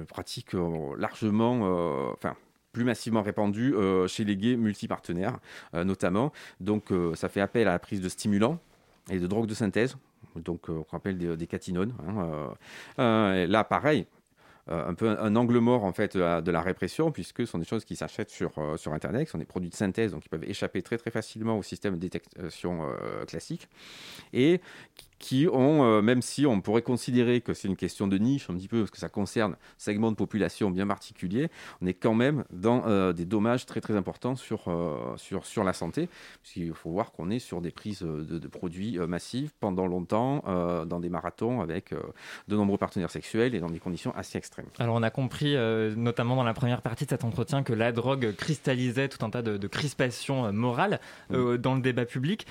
[0.08, 0.54] Pratique
[0.98, 2.34] largement, enfin,
[2.72, 3.72] plus massivement répandue
[4.08, 5.38] chez les gays multipartenaires,
[5.74, 6.32] notamment.
[6.58, 8.58] Donc, ça fait appel à la prise de stimulants
[9.12, 9.96] et de drogues de synthèse.
[10.34, 11.94] Donc, on rappelle des, catinones.
[12.98, 14.06] hein, là, pareil.
[14.70, 17.46] Euh, un peu un, angle mort en fait de la, de la répression puisque ce
[17.46, 20.12] sont des choses qui s'achètent sur, euh, sur internet, ce sont des produits de synthèse
[20.12, 23.68] donc ils peuvent échapper très très facilement au système de détection euh, classique
[24.32, 24.60] et
[25.22, 28.54] qui ont, euh, même si on pourrait considérer que c'est une question de niche un
[28.54, 31.48] petit peu, parce que ça concerne un segment de population bien particulier,
[31.80, 35.62] on est quand même dans euh, des dommages très très importants sur, euh, sur, sur
[35.62, 36.08] la santé,
[36.42, 40.42] puisqu'il faut voir qu'on est sur des prises de, de produits massives pendant longtemps,
[40.86, 41.94] dans des marathons avec
[42.48, 44.66] de nombreux partenaires sexuels et dans des conditions assez extrêmes.
[44.80, 45.54] Alors on a compris,
[45.96, 49.42] notamment dans la première partie de cet entretien, que la drogue cristallisait tout un tas
[49.42, 50.98] de, de crispations morales
[51.30, 52.46] dans le débat public.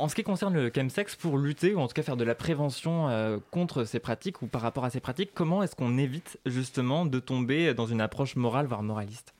[0.00, 2.34] En ce qui concerne le chemsex, pour lutter ou en tout cas faire de la
[2.34, 6.38] prévention euh, contre ces pratiques ou par rapport à ces pratiques, comment est-ce qu'on évite
[6.46, 9.34] justement de tomber dans une approche morale, voire moraliste?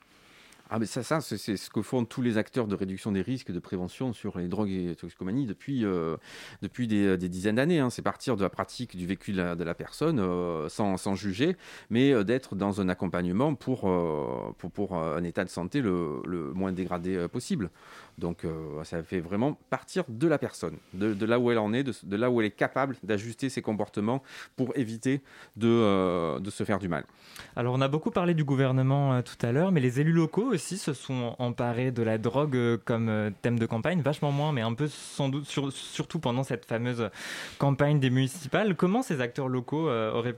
[0.70, 3.53] Ah mais ça, ça c'est ce que font tous les acteurs de réduction des risques
[3.53, 6.16] de prévention sur les drogues et toxicomanie depuis, euh,
[6.62, 7.81] depuis des, dizaines d'années.
[7.81, 7.90] Hein.
[7.90, 11.57] C'est partir de la pratique du vécu de la, personne euh, sans, sans, juger,
[11.90, 13.90] mais d'être dans un accompagnement pour,
[14.59, 17.70] pour, un état de santé le, le moins dégradé possible.
[18.18, 21.83] Donc euh, ça fait vraiment partir de la personne, de, là où elle en est,
[21.83, 24.22] de, là où elle est capable d'ajuster ses comportements
[24.57, 25.20] pour éviter
[25.57, 27.05] de, euh, de, se faire du mal.
[27.57, 30.53] Alors on a beaucoup parlé du gouvernement euh, tout à l'heure, mais les élus locaux
[30.54, 34.74] aussi se sont emparés de la drogue comme thème de campagne, vachement moins, mais un
[34.74, 37.10] peu sans doute, surtout pendant cette fameuse
[37.58, 38.76] campagne des municipales.
[38.76, 40.36] Comment ces acteurs locaux auraient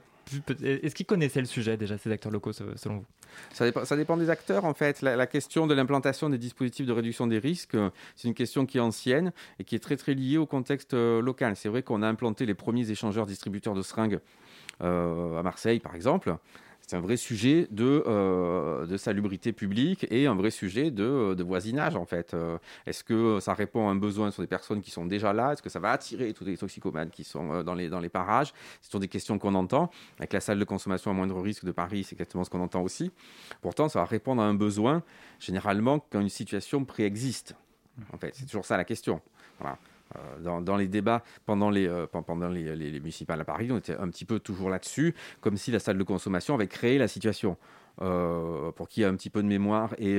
[0.63, 3.05] est-ce qu'ils connaissaient le sujet déjà, ces acteurs locaux, selon vous?
[3.53, 5.03] Ça dépend, ça dépend, des acteurs, en fait.
[5.03, 8.79] La, question de l'implantation des dispositifs de réduction des risques, euh, c'est une question qui
[8.79, 11.55] est ancienne et qui est très, très liée au contexte euh, local.
[11.57, 14.21] C'est vrai qu'on a implanté les premiers échangeurs distributeurs de seringues
[14.83, 16.37] euh, à Marseille, par exemple
[16.87, 21.43] c'est un vrai sujet de, euh, de, salubrité publique et un vrai sujet de, de
[21.43, 22.33] voisinage en fait.
[22.33, 25.53] Euh, est-ce que ça répond à un besoin sur des personnes qui sont déjà là?
[25.53, 28.09] Est-ce que ça va attirer tous les toxicomanes qui sont euh, dans les, dans les
[28.09, 28.53] parages?
[28.83, 29.91] Ce sont des questions qu'on entend.
[30.19, 32.83] Avec la salle de consommation à moindre risque de Paris, c'est exactement ce qu'on entend
[32.83, 33.11] aussi.
[33.63, 35.03] Pourtant, ça va répondre à un besoin
[35.41, 37.57] généralement quand une situation préexiste.
[38.13, 39.21] En fait, c'est toujours ça la question.
[39.59, 39.77] Voilà.
[40.15, 44.09] Euh, dans, les débats pendant, les, euh, pendant les, municipales à Paris, on était un
[44.09, 47.57] petit peu toujours là-dessus, comme si la salle de consommation avait créé la situation.
[48.03, 50.19] Euh, pour qu'il y ait un petit peu de mémoire et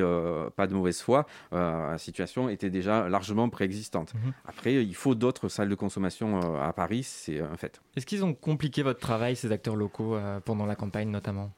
[0.55, 4.13] pas de mauvaise foi, la situation était déjà largement préexistante.
[4.15, 4.33] Mhm.
[4.45, 7.79] Après, il faut d'autres salles de consommation à Paris, c'est un fait.
[7.95, 11.51] Est-ce qu'ils ont compliqué votre travail, ces acteurs locaux, pendant la campagne notamment?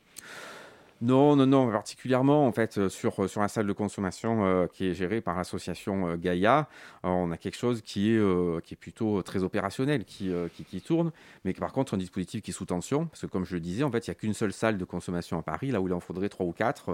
[1.01, 4.67] Non, non, non, particulièrement en fait euh, sur, euh, sur la salle de consommation euh,
[4.67, 6.67] qui est gérée par l'association Gaïa,
[7.03, 11.11] on a quelque chose qui est, qui est plutôt très opérationnel, qui, qui, tourne,
[11.45, 13.83] mais par contre un dispositif qui est sous tension, parce que comme je le disais,
[13.83, 15.93] en fait, il n'y a qu'une seule salle de consommation à Paris, là où il
[15.93, 16.91] en faudrait trois ou quatre,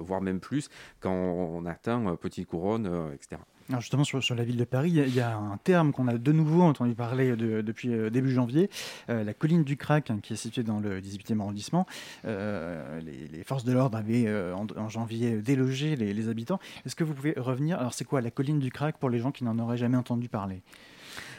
[0.00, 0.68] voire même plus,
[1.00, 3.40] quand on atteint Petite Couronne, etc
[3.80, 6.62] justement, sur, la ville de Paris, il y, a un terme qu'on a de nouveau
[6.62, 8.70] entendu parler depuis euh, début janvier,
[9.10, 11.86] euh, la colline du Crac, hein, qui est située dans le 18e arrondissement.
[12.24, 16.58] Euh, les, forces de l'ordre avaient en, janvier délogé les, habitants.
[16.84, 17.78] Est-ce que vous pouvez revenir?
[17.78, 20.28] Alors, c'est quoi la colline du Crac pour les gens qui n'en auraient jamais entendu
[20.28, 20.62] parler?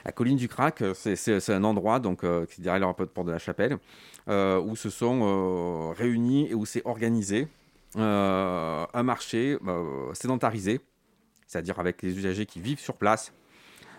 [0.05, 3.77] La colline du Crac, c'est un endroit donc, qui est derrière l'aéroport de la Chapelle,
[4.27, 7.47] où se sont réunis et où s'est organisé
[7.95, 9.57] un marché
[10.13, 10.79] sédentarisé
[11.47, 13.33] c'est-à-dire avec les usagers qui vivent sur place,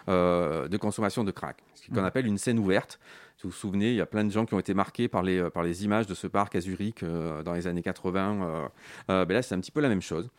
[0.09, 2.05] euh, de consommation de crack, ce qu'on mmh.
[2.05, 2.99] appelle une scène ouverte.
[3.37, 5.23] Si vous vous souvenez, il y a plein de gens qui ont été marqués par
[5.23, 8.71] les, par les images de ce parc à Zurich euh, dans les années 80.
[9.11, 10.31] Euh, ben là, c'est un petit peu la même chose.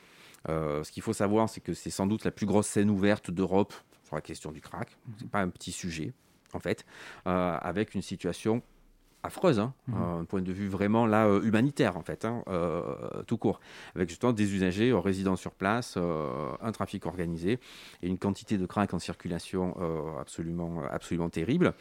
[0.48, 3.74] ce qu'il faut savoir, c'est que c'est sans doute la plus grosse scène ouverte d'Europe
[4.04, 4.90] sur la question du crack.
[4.90, 5.12] Mmh.
[5.18, 6.14] Ce n'est pas un petit sujet,
[6.54, 6.84] en fait,
[7.26, 8.64] avec une situation
[9.24, 9.96] affreuse, hein, mmh.
[9.96, 12.82] un point de vue vraiment là euh, humanitaire en fait, hein, euh,
[13.28, 13.60] tout court,
[13.96, 17.60] avec justement des usagers euh, résidant sur place, un trafic organisé
[18.02, 19.76] et une quantité de crack en circulation
[20.20, 21.74] absolument, absolument terrible.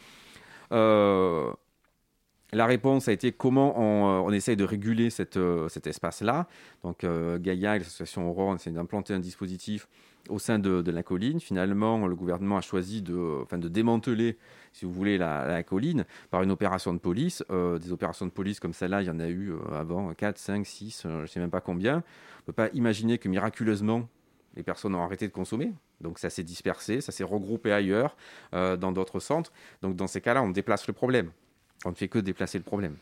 [2.51, 6.47] La réponse a été comment on, on essaye de réguler cette, cet espace-là.
[6.83, 9.87] Donc Gaïa et l'association Aurore essaient d'implanter un dispositif
[10.27, 11.39] au sein de, la colline.
[11.39, 14.37] Finalement, le gouvernement a choisi de, démanteler,
[14.73, 17.43] si vous voulez, la, colline par une opération de police.
[17.51, 20.37] Euh, des opérations de police comme celle-là, il y en a eu euh, avant 4,
[20.37, 21.95] 5, 6, je ne sais même pas combien.
[21.95, 24.07] On ne peut pas imaginer que miraculeusement,
[24.55, 25.73] les personnes ont arrêté de consommer.
[26.01, 28.15] Donc ça s'est dispersé, ça s'est regroupé ailleurs,
[28.53, 29.51] euh, dans d'autres centres.
[29.81, 31.31] Donc dans ces cas-là, on déplace le problème.
[31.85, 32.95] On ne fait que déplacer le problème.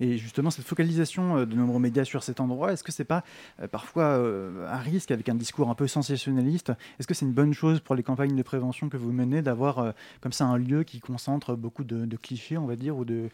[0.00, 3.24] Et justement, cette focalisation euh, de nombreux médias sur cet endroit, est-ce que c'est pas
[3.60, 6.72] euh, parfois euh, un risque avec un discours un peu sensationnaliste?
[6.98, 9.92] Est-ce que c'est une bonne chose pour les campagnes de prévention que vous menez d'avoir
[10.20, 13.28] comme ça un lieu qui concentre beaucoup de, clichés, on va dire, ou de,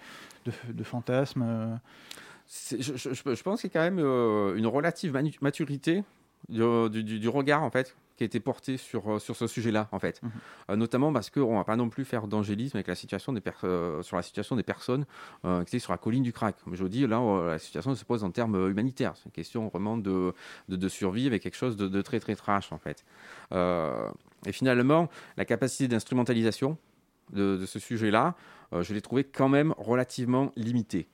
[0.82, 1.78] fantasmes
[2.46, 3.98] je, pense qu'il y a quand même
[4.56, 6.04] une relative maturité
[6.48, 10.22] du, regard en fait qui a été porté sur, euh, sur ce sujet-là en fait,
[10.22, 10.30] mhm.
[10.70, 14.02] euh, notamment parce qu'on va pas non plus faire d'angélisme avec la situation des euh,
[14.02, 15.04] sur la situation des personnes
[15.66, 16.56] qui sont sur la colline du crack.
[16.72, 19.14] Je vous dis là, la situation se pose en termes humanitaires.
[19.16, 20.32] C'est une question vraiment de,
[20.68, 23.04] de, survie avec quelque chose de, de, très très trash en fait.
[23.52, 26.78] et finalement, la capacité d'instrumentalisation
[27.32, 28.34] de, de ce sujet-là,
[28.72, 31.08] je l'ai trouvé quand même relativement limité.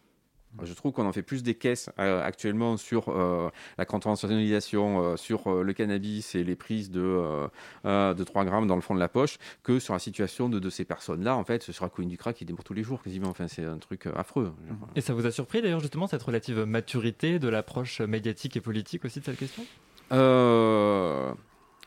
[0.62, 5.16] Je trouve qu'on en fait plus des caisses euh, actuellement sur euh, la conventionnalisation, euh,
[5.16, 7.48] sur le cannabis et les prises de,
[7.84, 10.70] de 3 grammes dans le fond de la poche que sur la situation de, de
[10.70, 11.36] ces personnes-là.
[11.36, 13.28] En fait, ce sera Coin du crack qui démarre tous les jours quasiment.
[13.28, 14.52] Enfin, c'est un truc affreux.
[14.96, 19.04] Et ça vous a surpris d'ailleurs justement cette relative maturité de l'approche médiatique et politique
[19.04, 19.62] aussi de cette question?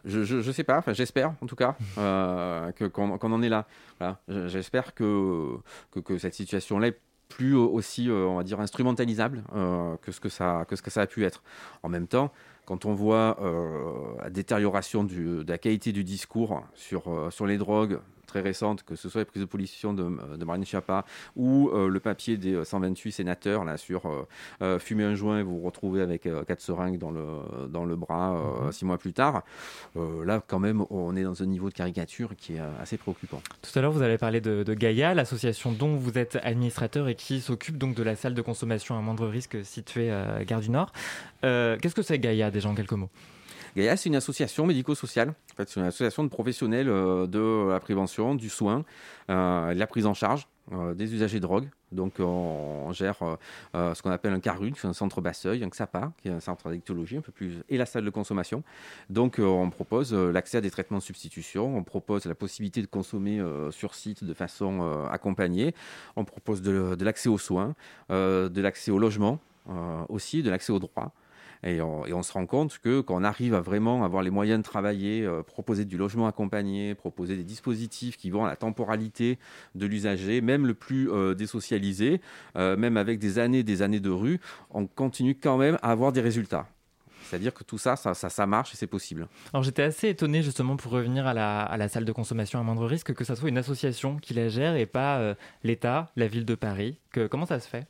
[0.06, 3.68] Je, je, sais pas, enfin j'espère en tout cas que qu'on en est là.
[4.00, 4.20] Voilà.
[4.48, 5.58] J'espère que,
[5.92, 7.00] que, que cette situation-là est
[7.34, 11.26] plus aussi, euh, on va dire, instrumentalisable euh, que, ce que, ça, que a pu
[11.26, 11.42] être.
[11.82, 12.32] En même temps,
[12.66, 18.00] quand on voit euh, la détérioration de la qualité du discours sur les drogues,
[18.34, 20.04] très récentes, que ce soit les prises de position de,
[20.38, 24.28] de Marine Schiappa ou euh, le papier des 128 sénateurs là, sur euh,
[24.64, 27.96] euh, fumer un joint et vous vous retrouvez avec quatre seringues dans le, dans le
[27.96, 28.72] bras mhm.
[28.72, 29.44] six mois plus tard,
[29.96, 33.42] là quand même on est dans un niveau de caricature qui est assez préoccupant.
[33.62, 37.16] Tout à l'heure vous avez parlé de, de Gaïa, l'association dont vous êtes administrateur et
[37.16, 40.72] qui s'occupe donc de la salle de consommation à moindre risque située à Gare du
[40.72, 40.92] Nord.
[41.42, 43.10] Qu'est-ce que c'est Gaïa déjà en quelques mots?
[43.76, 45.30] Gaïa, c'est une association médico-sociale.
[45.30, 48.86] En fait, c'est une association de professionnels euh, de la prévention, du soin,
[49.30, 51.70] euh, de la prise en charge euh, des usagers de drogue.
[51.92, 53.18] Donc, on, gère
[53.74, 56.40] ce qu'on appelle un CARUN, qui est un centre Basseuil, un XAPA, qui est un
[56.40, 58.64] centre d'addictologie un peu plus, et la salle de consommation.
[59.12, 63.40] Donc, on propose l'accès à des traitements de substitution, on propose la possibilité de consommer
[63.70, 65.76] sur site de façon accompagnée,
[66.16, 67.76] on propose de, de l'accès aux soins,
[68.10, 69.40] de l'accès au logement
[70.10, 71.14] aussi, de l'accès aux droits.
[71.66, 74.64] Et on, se rend compte que quand on arrive à vraiment avoir les moyens de
[74.64, 79.40] travailler, euh, proposer du logement accompagné, proposer des dispositifs qui vont à la temporalité
[79.74, 82.20] de l'usager, même le plus euh, désocialisé,
[82.58, 86.12] euh, même avec des années des années de rue, on continue quand même à avoir
[86.12, 86.68] des résultats.
[87.24, 89.28] C'est-à-dire que tout ça, ça, marche et c'est possible.
[89.54, 92.64] Alors j'étais assez étonné justement pour revenir à la, à la, salle de consommation à
[92.64, 96.46] moindre risque que ça soit une association qui la gère et pas l'État, la ville
[96.46, 97.00] de Paris.
[97.12, 97.88] Que, comment ça se fait?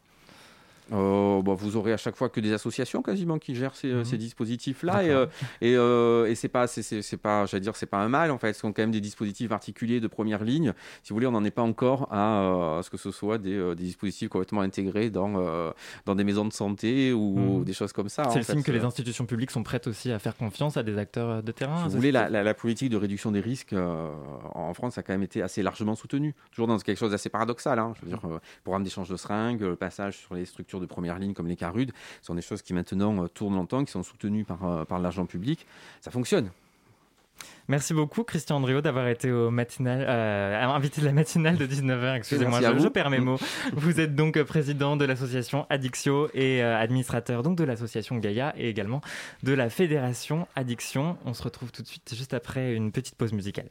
[0.91, 4.04] Euh, bah, vous aurez à chaque fois que des associations quasiment qui gèrent ces, mhm.
[4.04, 5.26] dispositifs-là et, euh,
[5.62, 8.54] et, euh, et c'est pas, c'est pas, j'allais dire, c'est pas un mal en fait.
[8.54, 10.74] Ce sont quand même des dispositifs articulés de première ligne.
[11.04, 13.84] Si vous voulez, on n'en est pas encore à, ce que ce soit des, des,
[13.84, 15.74] dispositifs complètement intégrés dans,
[16.06, 17.63] dans des maisons de santé ou, mhm.
[17.63, 18.30] des choses comme ça.
[18.32, 20.98] C'est le signe que les institutions publiques sont prêtes aussi à faire confiance à des
[20.98, 21.84] acteurs de terrain.
[21.84, 25.24] Si vous voulez, la, la, politique de réduction des risques en France a quand même
[25.24, 26.36] été assez largement soutenue.
[26.52, 27.80] Toujours dans quelque chose d'assez paradoxal.
[27.80, 27.93] Hein.
[27.96, 28.22] Je veux dire,
[28.63, 31.91] programme d'échange de seringues, le passage sur les structures de première ligne comme les Carudes
[32.21, 35.25] sont des choses qui maintenant euh, tournent longtemps, qui sont soutenues par, euh, par l'argent
[35.25, 35.65] public.
[36.01, 36.49] Ça fonctionne.
[37.67, 42.15] Merci beaucoup, Christian Andriot, d'avoir été au matinal, euh, invité de la matinale de 19h.
[42.15, 43.39] Excusez-moi, je, perds mes mots.
[43.73, 49.01] Vous êtes donc président de l'association Addictio et administrateur donc de l'association Gaïa et également
[49.41, 51.17] de la fédération Addiction.
[51.25, 53.69] On se retrouve tout de suite juste après une petite pause musicale.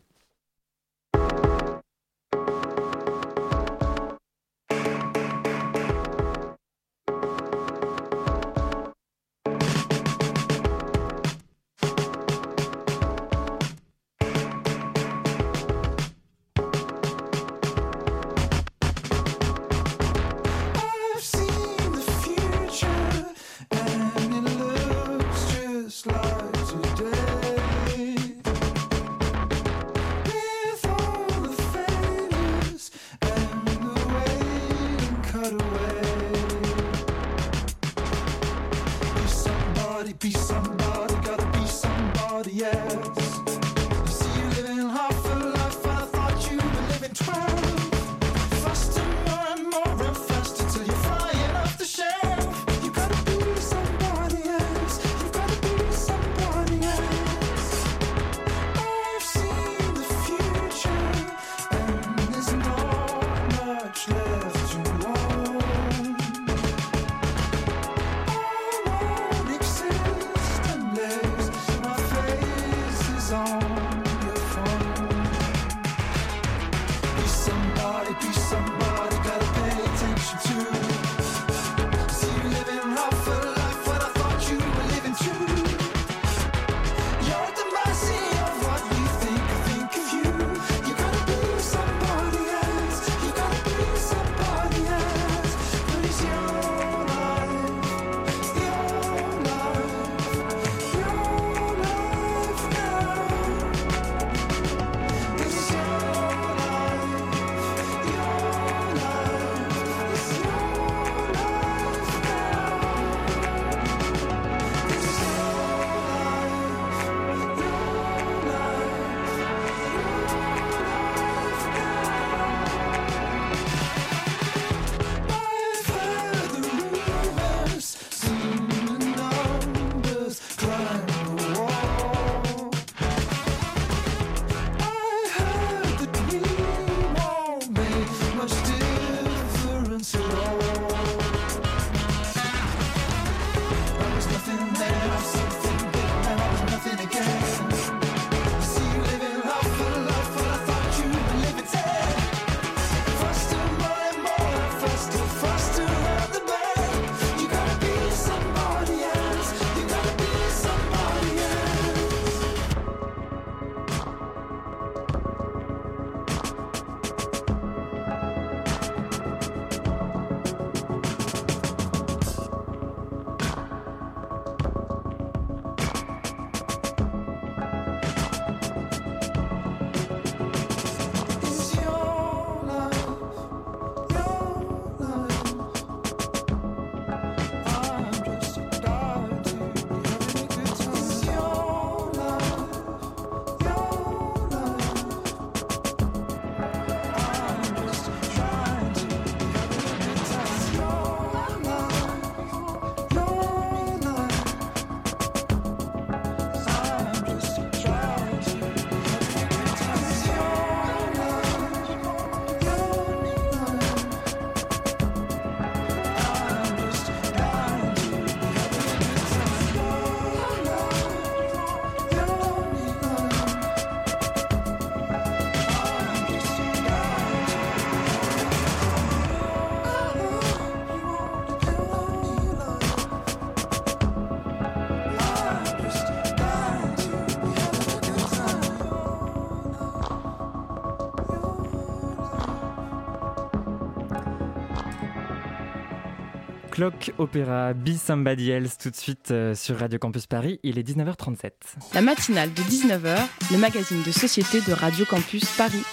[246.82, 250.58] Clock Opéra Be Somebody Else tout de suite euh, sur Radio Campus Paris.
[250.64, 251.52] Il est 19h37.
[251.94, 253.20] La matinale de 19h,
[253.52, 255.84] le magazine de société de Radio Campus Paris.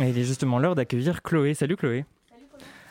[0.00, 1.52] Et il est justement l'heure d'accueillir Chloé.
[1.52, 2.06] Salut Chloé.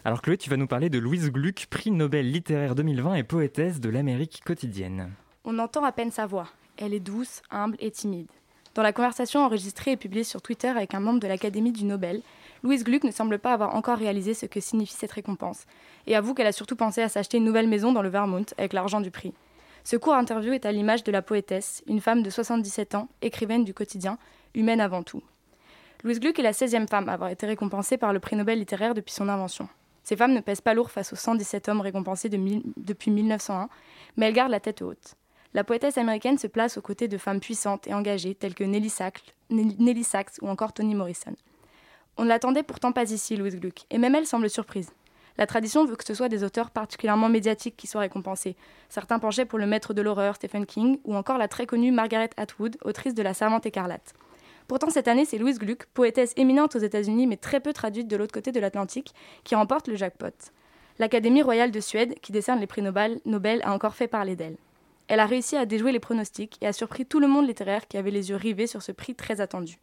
[0.05, 3.79] Alors Chloé, tu vas nous parler de Louise Gluck, prix Nobel littéraire 2020 et poétesse
[3.79, 5.09] de l'Amérique quotidienne.
[5.45, 6.47] On entend à peine sa voix.
[6.77, 8.29] Elle est douce, humble et timide.
[8.75, 12.21] Dans la conversation enregistrée et publiée sur Twitter avec un membre de l'Académie du Nobel,
[12.63, 15.65] Louise Gluck ne semble pas avoir encore réalisé ce que signifie cette récompense,
[16.07, 18.73] et avoue qu'elle a surtout pensé à s'acheter une nouvelle maison dans le Vermont avec
[18.73, 19.33] l'argent du prix.
[19.83, 23.65] Ce court interview est à l'image de la poétesse, une femme de 77 ans, écrivaine
[23.65, 24.17] du quotidien,
[24.55, 25.21] humaine avant tout.
[26.03, 28.93] Louise Gluck est la 16e femme à avoir été récompensée par le prix Nobel littéraire
[28.93, 29.67] depuis son invention.
[30.03, 33.69] Ces femmes ne pèsent pas lourd face aux 117 hommes récompensés depuis 1901,
[34.17, 35.15] mais elles gardent la tête haute.
[35.53, 38.89] La poétesse américaine se place aux côtés de femmes puissantes et engagées telles que Nelly
[38.89, 41.35] Sachs ou encore Toni Morrison.
[42.17, 44.91] On ne l'attendait pourtant pas ici, Louise Gluck, et même elle semble surprise.
[45.37, 48.55] La tradition veut que ce soit des auteurs particulièrement médiatiques qui soient récompensés.
[48.89, 52.29] Certains penchaient pour le maître de l'horreur Stephen King ou encore la très connue Margaret
[52.37, 54.13] Atwood, autrice de La Servante écarlate.
[54.67, 58.15] Pourtant, cette année, c'est Louise Gluck, poétesse éminente aux États-Unis mais très peu traduite de
[58.15, 59.13] l'autre côté de l'Atlantique,
[59.43, 60.51] qui remporte le jackpot.
[60.99, 64.57] L'Académie royale de Suède, qui décerne les prix Nobel, Nobel a encore fait parler d'elle.
[65.07, 67.97] Elle a réussi à déjouer les pronostics et a surpris tout le monde littéraire qui
[67.97, 69.79] avait les yeux rivés sur ce prix très attendu.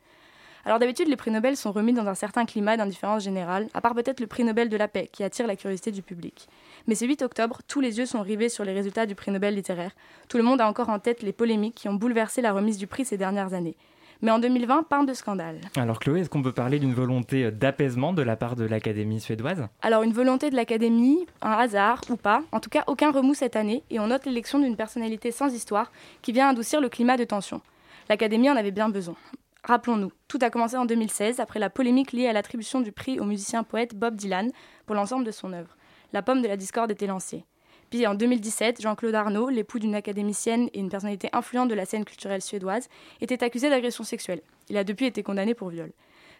[0.64, 3.94] Alors d'habitude, les prix Nobel sont remis dans un certain climat d'indifférence générale, à part
[3.94, 6.48] peut-être le prix Nobel de la paix, qui attire la curiosité du public.
[6.86, 9.54] Mais ce 8 octobre, tous les yeux sont rivés sur les résultats du prix Nobel
[9.54, 9.92] littéraire.
[10.28, 12.86] Tout le monde a encore en tête les polémiques qui ont bouleversé la remise du
[12.86, 13.76] prix ces dernières années.
[14.22, 15.60] Mais en 2020, pas de scandale.
[15.76, 19.66] Alors Chloé, est-ce qu'on peut parler d'une volonté d'apaisement de la part de l'Académie suédoise?
[19.80, 23.56] Alors une volonté de l'Académie, un hasard ou pas, en tout cas aucun remous cette
[23.56, 25.90] année, et on note l'élection d'une personnalité sans histoire
[26.20, 27.62] qui vient adoucir le climat de tension.
[28.10, 29.16] L'Académie en avait bien besoin.
[29.64, 33.24] Rappelons-nous, tout a commencé en 2016 après la polémique liée à l'attribution du prix au
[33.24, 34.50] musicien poète Bob Dylan
[34.86, 35.76] pour l'ensemble de son œuvre.
[36.12, 37.44] La pomme de la discorde était lancée.
[37.90, 42.04] Puis en 2017, Jean-Claude Arnaud, l'époux d'une académicienne et une personnalité influente de la scène
[42.04, 42.88] culturelle suédoise,
[43.20, 44.42] était accusé d'agression sexuelle.
[44.68, 45.92] Il a depuis été condamné pour viol.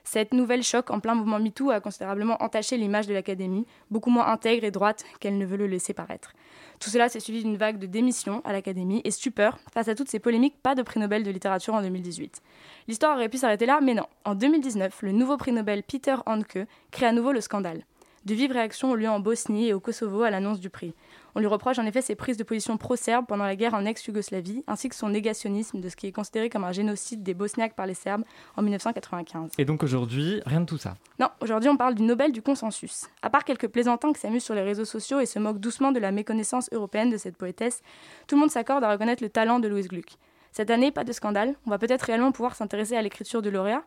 [0.04, 4.28] Cette nouvelle choc en plein mouvement MeToo a considérablement entaché l'image de l'Académie, beaucoup moins
[4.28, 6.32] intègre et droite qu'elle ne veut le laisser paraître.
[6.81, 10.09] Tout cela s'est suivi d'une vague de démissions à l'Académie et stupeur face à toutes
[10.09, 12.41] ces polémiques, pas de prix Nobel de littérature en 2018.
[12.89, 14.07] L'histoire aurait pu s'arrêter là, mais non.
[14.24, 17.85] En 2019, le nouveau prix Nobel Peter Handke crée à nouveau le scandale.
[18.24, 20.95] De vives réactions ont lieu en Bosnie et au Kosovo à l'annonce du prix.
[21.35, 24.64] On lui reproche en effet ses prises de position pro-serbes pendant la guerre en ex-Yougoslavie,
[24.66, 27.87] ainsi que son négationnisme de ce qui est considéré comme un génocide des Bosniaques par
[27.87, 28.24] les Serbes
[28.57, 29.53] en 1995.
[29.59, 33.09] Et donc aujourd'hui, rien de tout ça Non, aujourd'hui on parle du Nobel du consensus.
[33.22, 36.01] À part quelques plaisantins qui s'amusent sur les réseaux sociaux et se moquent doucement de
[36.01, 37.83] la méconnaissance européenne de cette poétesse,
[38.26, 40.16] tout le monde s'accorde à reconnaître le talent de Louise Gluck.
[40.53, 43.85] Cette année, pas de scandale, on va peut-être réellement pouvoir s'intéresser à l'écriture de lauréat.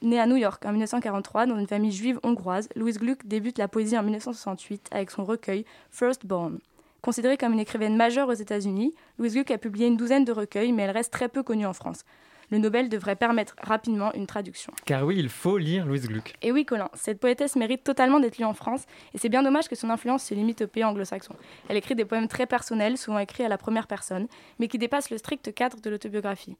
[0.00, 3.66] Née à New York en 1943 dans une famille juive hongroise, Louise Gluck débute la
[3.66, 6.58] poésie en 1968 avec son recueil First Born.
[7.02, 10.72] Considérée comme une écrivaine majeure aux États-Unis, Louise Gluck a publié une douzaine de recueils,
[10.72, 12.04] mais elle reste très peu connue en France.
[12.50, 14.72] Le Nobel devrait permettre rapidement une traduction.
[14.84, 16.34] Car oui, il faut lire Louise Gluck.
[16.42, 18.84] Et oui, Colin, cette poétesse mérite totalement d'être lue en France,
[19.14, 21.34] et c'est bien dommage que son influence se limite au pays anglo-saxon.
[21.68, 24.26] Elle écrit des poèmes très personnels, souvent écrits à la première personne,
[24.58, 26.56] mais qui dépassent le strict cadre de l'autobiographie.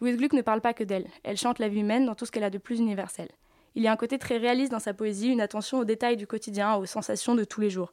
[0.00, 2.30] Louise Gluck ne parle pas que d'elle, elle chante la vie humaine dans tout ce
[2.30, 3.28] qu'elle a de plus universel.
[3.74, 6.26] Il y a un côté très réaliste dans sa poésie, une attention aux détails du
[6.26, 7.92] quotidien, aux sensations de tous les jours.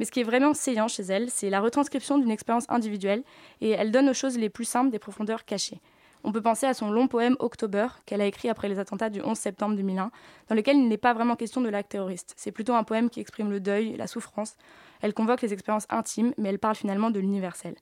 [0.00, 3.22] Mais ce qui est vraiment saillant chez elle, c'est la retranscription d'une expérience individuelle,
[3.60, 5.78] et elle donne aux choses les plus simples des profondeurs cachées.
[6.24, 9.20] On peut penser à son long poème October, qu'elle a écrit après les attentats du
[9.20, 10.10] 11 septembre 2001,
[10.48, 12.32] dans lequel il n'est pas vraiment question de l'acte terroriste.
[12.38, 14.56] C'est plutôt un poème qui exprime le deuil, la souffrance.
[15.02, 17.74] Elle convoque les expériences intimes, mais elle parle finalement de l'universel.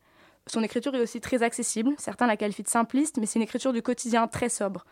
[0.49, 3.73] Son écriture est aussi très accessible, certains la qualifient de simpliste, mais c'est une écriture
[3.73, 4.85] du quotidien très sobre.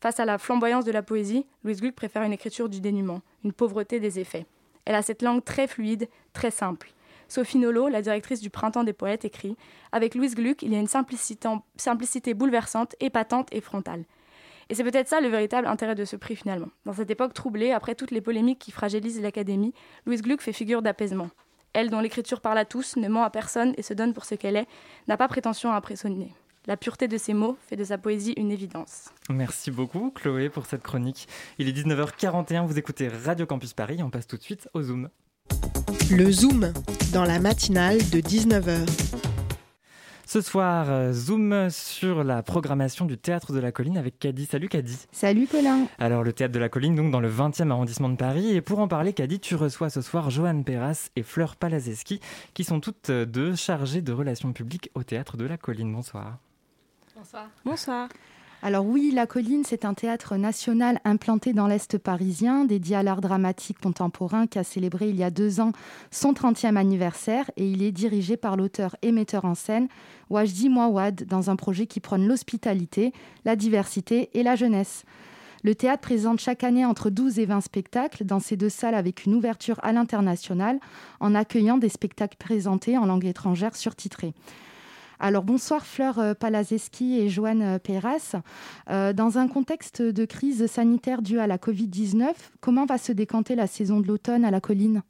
[0.00, 3.52] Face à la flamboyance de la poésie, Louise Gluck préfère une écriture du dénuement, une
[3.52, 4.46] pauvreté des effets.
[4.84, 6.92] Elle a cette langue très fluide, très simple.
[7.28, 9.56] Sophie Nolot, la directrice du Printemps des Poètes, écrit
[9.90, 14.04] Avec Louise Gluck, il y a une simplicité, simplicité bouleversante, épatante et frontale.
[14.68, 16.68] Et c'est peut-être ça le véritable intérêt de ce prix finalement.
[16.84, 19.74] Dans cette époque troublée, après toutes les polémiques qui fragilisent l'Académie,
[20.06, 21.30] Louise Gluck fait figure d'apaisement.
[21.72, 24.34] Elle, dont l'écriture parle à tous, ne ment à personne et se donne pour ce
[24.34, 24.68] qu'elle est,
[25.08, 26.34] n'a pas prétention à impressionner.
[26.68, 29.08] La pureté de ses mots fait de sa poésie une évidence.
[29.28, 31.26] Merci beaucoup Chloé pour cette chronique.
[31.58, 35.08] Il est 19h41, vous écoutez Radio Campus Paris, on passe tout de suite au Zoom.
[36.12, 36.72] Le Zoom,
[37.12, 38.86] dans la matinale de 19h.
[40.24, 44.46] Ce soir, euh, zoom sur la programmation du Théâtre de la Colline avec Caddy.
[44.46, 44.96] Salut Caddy.
[45.10, 45.88] Salut Colin.
[45.98, 48.54] Alors le Théâtre de la Colline, donc dans le 20e arrondissement de Paris.
[48.54, 52.20] Et pour en parler, Caddy, tu reçois ce soir Joanne Perras et Fleur Palazeski,
[52.54, 55.92] qui sont toutes deux chargées de relations publiques au Théâtre de la Colline.
[55.92, 56.38] Bonsoir.
[57.22, 57.50] Bonsoir.
[57.64, 58.08] Bonsoir.
[58.62, 63.20] Alors oui, La Colline, c'est un théâtre national implanté dans l'Est parisien, dédié à l'art
[63.20, 65.70] dramatique contemporain qui a célébré il y a deux ans
[66.10, 69.86] son 30e anniversaire et il est dirigé par l'auteur et metteur en scène
[70.30, 73.12] Wajdi Mouawad dans un projet qui prône l'hospitalité,
[73.44, 75.04] la diversité et la jeunesse.
[75.62, 79.26] Le théâtre présente chaque année entre 12 et 20 spectacles dans ces deux salles avec
[79.26, 80.80] une ouverture à l'international
[81.20, 84.34] en accueillant des spectacles présentés en langue étrangère surtitrée.
[85.24, 88.34] Alors bonsoir Fleur euh, Palazeski et Joanne euh, Perras.
[88.90, 93.54] Euh, dans un contexte de crise sanitaire due à la Covid-19, comment va se décanter
[93.54, 95.02] la saison de l'automne à la colline?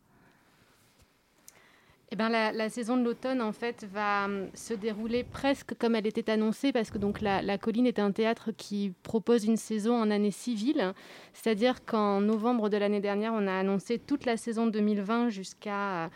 [2.11, 6.07] Eh ben, la, saison de l'automne, en fait, va hum, se dérouler presque comme elle
[6.07, 10.11] était annoncée, parce que donc la, colline est un théâtre qui propose une saison en
[10.11, 10.93] année civile,
[11.33, 16.11] c'est-à-dire qu'en novembre de l'année dernière, on a annoncé toute la saison 2020 jusqu'à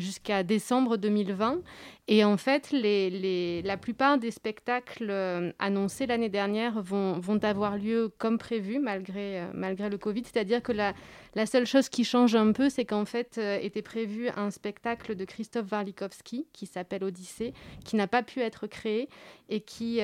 [0.00, 1.60] jusqu'à décembre 2020.
[2.12, 8.36] Et en fait, la plupart des spectacles euh, annoncés l'année dernière vont, avoir lieu comme
[8.36, 10.24] prévu, malgré, euh, le Covid.
[10.24, 10.92] C'est-à-dire que la,
[11.36, 15.14] la, seule chose qui change un peu, c'est qu'en fait, euh, était prévu un spectacle
[15.14, 19.08] de Christophe Warlikowski qui s'appelle Odyssée, qui n'a pas pu être créé
[19.48, 20.00] et qui,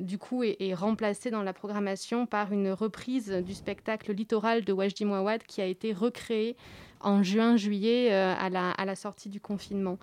[0.00, 4.72] du coup, est, est, remplacé dans la programmation par une reprise du spectacle littoral de
[4.72, 6.56] Wajdi Mouawad qui a été recréé
[7.00, 9.98] en juin-juillet euh, à, la, sortie du confinement.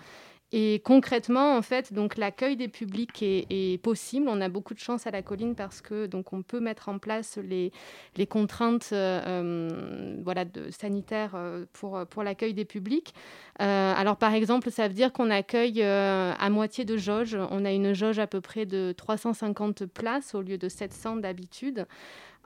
[0.54, 4.30] Et concrètement, en fait, donc l'accueil des publics est, possible.
[4.30, 7.00] On a beaucoup de chance à la colline parce que donc on peut mettre en
[7.00, 7.74] place les,
[8.28, 11.38] contraintes euh, euh, voilà, sanitaires
[11.74, 13.14] pour, pour l'accueil des publics.
[13.60, 17.38] alors par exemple, ça veut dire qu'on accueille à moitié de jauge.
[17.52, 21.86] On a une jauge à peu près de 350 places au lieu de 700 d'habitude.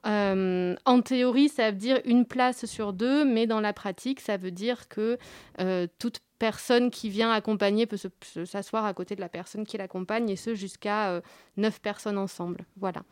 [0.06, 4.38] Euh, en théorie, ça veut dire une place sur deux, mais dans la pratique, ça
[4.38, 5.18] veut dire que
[5.60, 7.98] euh, toute personne qui vient accompagner peut
[8.46, 11.22] s'asseoir à côté de la personne qui l'accompagne, et ce jusqu'à euh,
[11.58, 12.66] neuf personnes ensemble.
[12.78, 13.04] Voilà.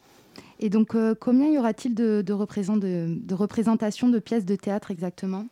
[0.60, 5.46] Et donc, combien y aura-t-il de, de, de, représentations de pièces de théâtre exactement?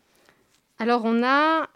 [0.80, 1.68] Alors, on a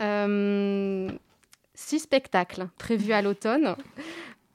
[1.73, 3.75] six spectacles prévus à l'automne.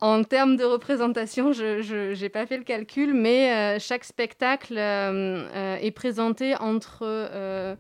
[0.01, 5.49] En termes de représentation, je n'ai pas fait le calcul, mais euh, chaque spectacle euh,
[5.55, 7.76] euh, est présenté entre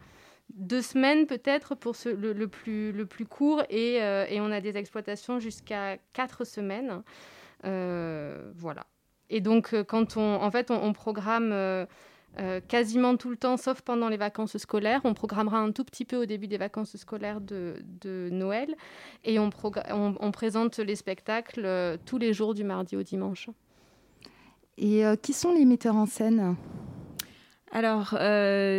[0.54, 5.40] deux semaines peut-être pour le, plus, le plus court et, et on a des exploitations
[5.40, 7.02] jusqu'à quatre semaines.
[7.62, 8.86] voilà.
[9.28, 11.86] Et donc, quand on, en fait, on programme
[12.38, 15.00] euh, quasiment tout le temps, sauf pendant les vacances scolaires.
[15.04, 17.76] On programmera un tout petit peu au début des vacances scolaires de,
[18.30, 18.74] Noël
[19.24, 19.50] et on,
[19.90, 23.48] on, présente les spectacles euh, tous les jours du mardi au dimanche.
[24.76, 26.56] Et euh, qui sont les metteurs en scène?
[27.72, 28.16] Alors,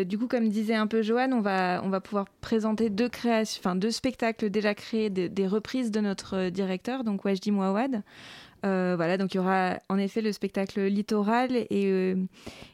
[0.05, 3.59] du coup, comme disait un peu Joanne, on va, on va pouvoir présenter deux, créations,
[3.61, 8.01] enfin, deux spectacles déjà créés, des, des reprises de notre directeur, donc Wajdi Mouawad.
[8.65, 12.15] Euh, voilà, donc il y aura en effet le spectacle Littoral et, euh,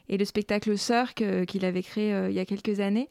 [0.08, 3.08] et le spectacle Cirque euh, qu'il avait créé il y a quelques années.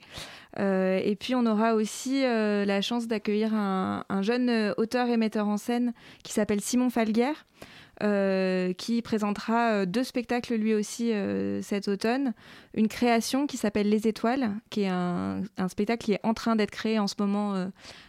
[0.57, 5.57] et puis on aura aussi la chance d'accueillir un, un, jeune auteur et metteur en
[5.57, 5.93] scène
[6.23, 7.33] qui s'appelle Simon Falguer.
[8.01, 12.33] Euh, qui présentera euh, deux spectacles lui aussi euh, cet automne.
[12.73, 16.71] Une création qui s'appelle Les Étoiles, qui est un, spectacle qui est en train d'être
[16.71, 17.53] créé en ce moment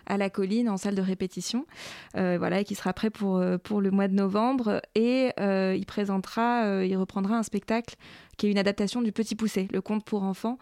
[0.07, 1.67] à la colline, en salle de répétition,
[2.15, 4.81] voilà, et qui sera prêt pour, pour le mois de novembre.
[4.95, 7.97] Et il présentera, il reprendra un spectacle
[8.39, 10.59] qui est une adaptation du Petit Poussé, le conte pour enfants,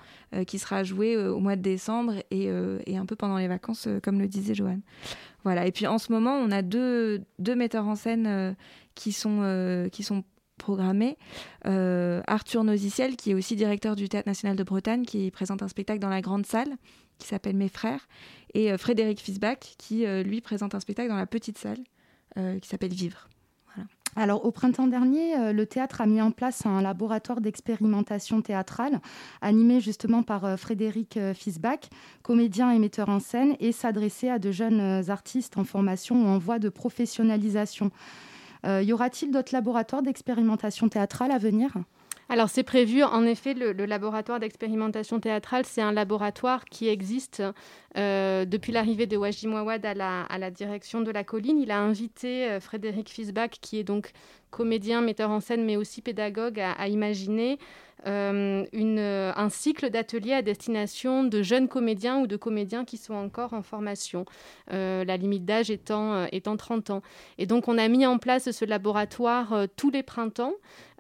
[0.49, 2.51] qui sera joué au mois de décembre et,
[2.87, 4.83] et un peu pendant les vacances, comme le disait Joanne.
[5.45, 5.67] Voilà.
[5.67, 8.57] Et puis en ce moment, on a deux, deux metteurs en scène
[8.95, 10.25] qui sont, euh, qui sont
[10.59, 11.17] programmés.
[11.67, 15.69] Euh, Arthur Noziciel, qui est aussi directeur du Théâtre National de Bretagne, qui présente un
[15.69, 16.77] spectacle dans la grande salle
[17.19, 18.09] qui s'appelle Mes Frères,
[18.55, 21.79] et euh, Frédéric Fisbach, qui lui présente un spectacle dans la petite salle
[22.35, 23.29] qui s'appelle Vivre.
[24.17, 29.01] Alors, au printemps dernier, le théâtre a mis en place un laboratoire d'expérimentation théâtrale
[29.43, 31.91] animé justement par Frédéric Fisbach,
[32.23, 36.39] comédien et metteur en scène, et s'adressait à de jeunes artistes en formation ou en
[36.39, 37.91] voie de professionnalisation.
[38.65, 41.73] Euh, y aura-t-il d'autres laboratoires d'expérimentation théâtrale à venir?
[42.29, 47.43] Alors c'est prévu, en effet, le, laboratoire d'expérimentation théâtrale, c'est un laboratoire qui existe
[47.99, 51.59] euh, depuis l'arrivée de à la, à la, direction de la colline.
[51.59, 54.13] Il a invité euh, Frédéric Fisbach, qui est donc
[54.53, 57.59] comédien, metteur en scène, mais aussi pédagogue, à imaginer
[58.07, 62.97] euh, une, euh, un cycle d'ateliers à destination de jeunes comédiens ou de comédiens qui
[62.97, 64.25] sont encore en formation,
[64.73, 67.03] euh, la limite d'âge étant, étant 30 ans.
[67.39, 70.55] Et donc on a mis en place ce laboratoire tous les printemps.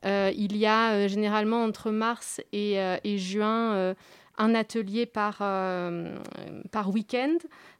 [0.04, 3.94] il y a généralement entre mars et, et juin
[4.38, 7.36] un atelier par, par week-end.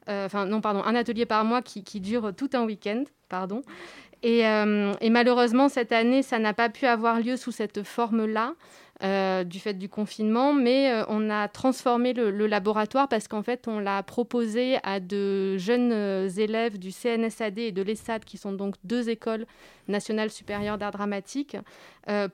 [0.08, 3.04] Enfin non, pardon, un atelier par mois qui, qui dure tout un week-end.
[3.28, 3.62] Pardon.
[4.22, 8.54] Et, et, malheureusement, cette année, ça n'a pas pu avoir lieu sous cette forme-là.
[9.02, 13.66] Euh, du fait du confinement, mais euh, on a transformé le, laboratoire parce qu'en fait,
[13.66, 18.52] on l'a proposé à de jeunes euh, élèves du CNSAD et de l'ESSAD, qui sont
[18.52, 19.44] donc deux écoles
[19.88, 21.56] nationales supérieures d'art dramatique,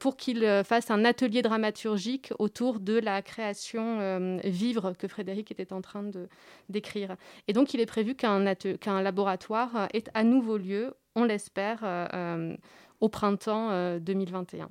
[0.01, 5.80] pour qu'ils fassent un atelier dramaturgique autour de la création vivre que Frédéric était en
[5.80, 6.28] train de
[6.68, 7.16] d'écrire.
[7.49, 11.82] Et donc, il est prévu qu'un laboratoire ait à nouveau lieu, on l'espère,
[13.00, 14.68] au printemps 2021.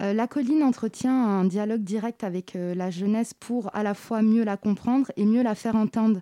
[0.00, 4.20] Euh, la colline entretient un dialogue direct avec euh, la jeunesse pour à la fois
[4.20, 6.20] mieux la comprendre et mieux la faire entendre.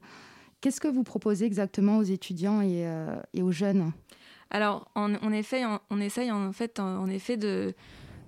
[0.60, 3.92] Qu'est-ce que vous proposez exactement aux étudiants et, euh, aux jeunes?
[4.50, 7.74] Alors, en, effet, on, essaye en fait, en effet de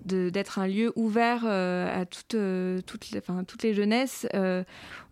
[0.07, 4.27] d'être un lieu ouvert euh, à toutes, euh, toutes, les, enfin, toutes les jeunesses.
[4.35, 4.63] Euh,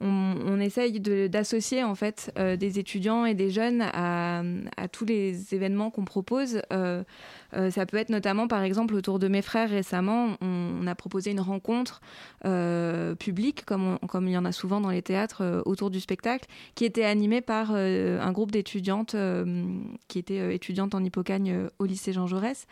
[0.01, 4.42] on, essaye d'associer en fait des étudiants et des jeunes à,
[4.76, 6.62] à tous les événements qu'on propose.
[6.70, 11.40] ça peut être notamment, par exemple, autour de mes frères récemment, on, a proposé une
[11.40, 12.01] rencontre
[13.18, 16.84] publique, comme, comme il y en a souvent dans les théâtres, autour du spectacle, qui
[16.84, 19.16] était animée par un groupe d'étudiantes
[20.09, 22.66] qui étaient étudiantes en Hippocagne au lycée Jean Jaurès.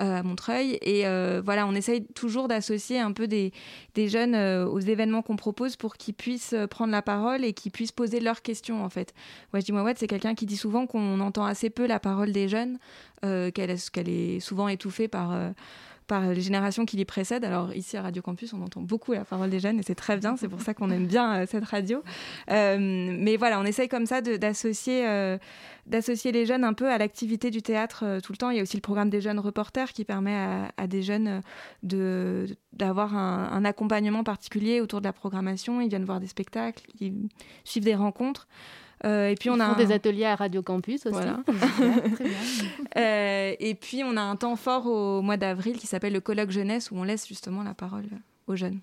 [0.00, 0.78] Euh, à Montreuil.
[0.80, 3.52] Et euh, voilà, on essaye toujours d'associer un peu des,
[3.96, 7.72] des jeunes euh, aux événements qu'on propose pour qu'ils puissent prendre la parole et qu'ils
[7.72, 9.12] puissent poser leurs questions, en fait.
[9.52, 12.78] Wajdi Mouawad, c'est quelqu'un qui dit souvent qu'on entend assez peu la parole des jeunes,
[13.22, 15.36] qu'elle est souvent étouffée par
[16.08, 17.44] par les générations qui les précèdent.
[17.44, 20.16] Alors ici à Radio Campus, on entend beaucoup la parole des jeunes et c'est très
[20.16, 22.02] bien, c'est pour ça qu'on aime bien cette radio.
[22.48, 25.38] mais voilà, on essaye comme ça d'associer
[25.88, 28.50] d'associer les jeunes un peu à l'activité du théâtre euh, tout le temps.
[28.50, 31.42] Il y a aussi le programme des jeunes reporters qui permet à, des jeunes
[31.82, 35.80] de, d'avoir un, accompagnement particulier autour de la programmation.
[35.80, 37.28] Ils viennent voir des spectacles, ils
[37.64, 38.46] suivent des rencontres.
[39.04, 41.12] Euh, et puis on a des ateliers à Radio Campus aussi.
[41.12, 41.40] Voilà.
[41.46, 42.34] Très bien.
[42.96, 46.50] Euh, et puis on a un temps fort au mois d'avril qui s'appelle le colloque
[46.50, 48.06] jeunesse où on laisse justement la parole
[48.46, 48.80] aux jeunes.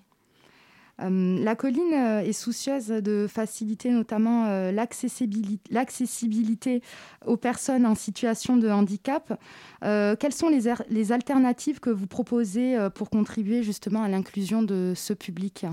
[1.02, 6.82] Euh, la colline euh, est soucieuse de faciliter notamment euh, l'accessibilité
[7.26, 9.38] aux personnes en situation de handicap.
[9.82, 15.12] quelles sont les, les, alternatives que vous proposez pour contribuer justement à l'inclusion de ce
[15.12, 15.66] public?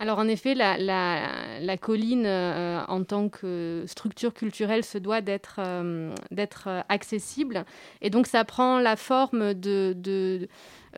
[0.00, 5.60] Alors en effet, la, colline en tant que structure culturelle se doit d'être
[6.88, 7.64] accessible.
[8.02, 10.46] Et donc ça prend la forme de, euh,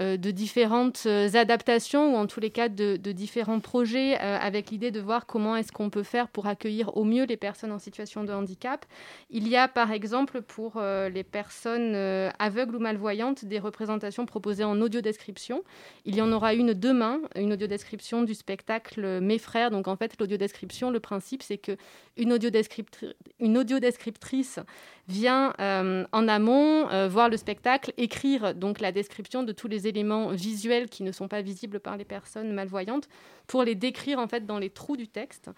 [0.00, 4.90] de différentes euh, adaptations ou en tous les cas de, différents projets euh, avec l'idée
[4.90, 8.24] de voir comment est-ce qu'on peut faire pour accueillir au mieux les personnes en situation
[8.24, 8.84] de handicap.
[9.30, 11.94] Il y a par exemple pour les personnes
[12.38, 15.62] aveugles ou malvoyantes des représentations proposées en audio-description.
[16.04, 19.70] Il y en aura une demain, une audio-description du spectacle Mes frères.
[19.70, 21.76] Donc en fait, l'audio-description, le principe c'est que
[22.16, 24.60] une audio-descriptrice
[25.08, 30.88] vient en amont voir le spectacle, écrire donc la description de tous les éléments visuels
[30.88, 33.08] qui ne sont pas visibles par les personnes malvoyantes
[33.46, 35.50] pour les décrire en fait dans les trous du texte.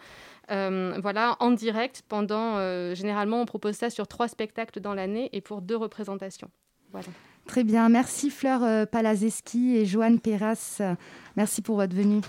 [0.50, 2.56] Euh, voilà, en direct pendant.
[2.56, 6.50] Euh, généralement, on propose ça sur trois spectacles dans l'année et pour deux représentations.
[6.92, 7.08] Voilà.
[7.46, 10.82] Très bien, merci Fleur euh, Palazeski et Joanne Perras.
[11.36, 12.20] Merci pour votre venue.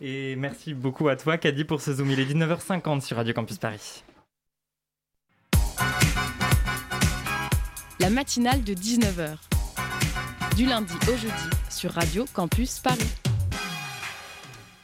[0.00, 2.10] Et merci beaucoup à toi, Caddy, pour ce Zoom.
[2.10, 4.04] Il est 19h50 sur Radio Campus Paris.
[8.00, 9.53] La matinale de 19h
[10.56, 13.10] du lundi au jeudi sur Radio Campus Paris.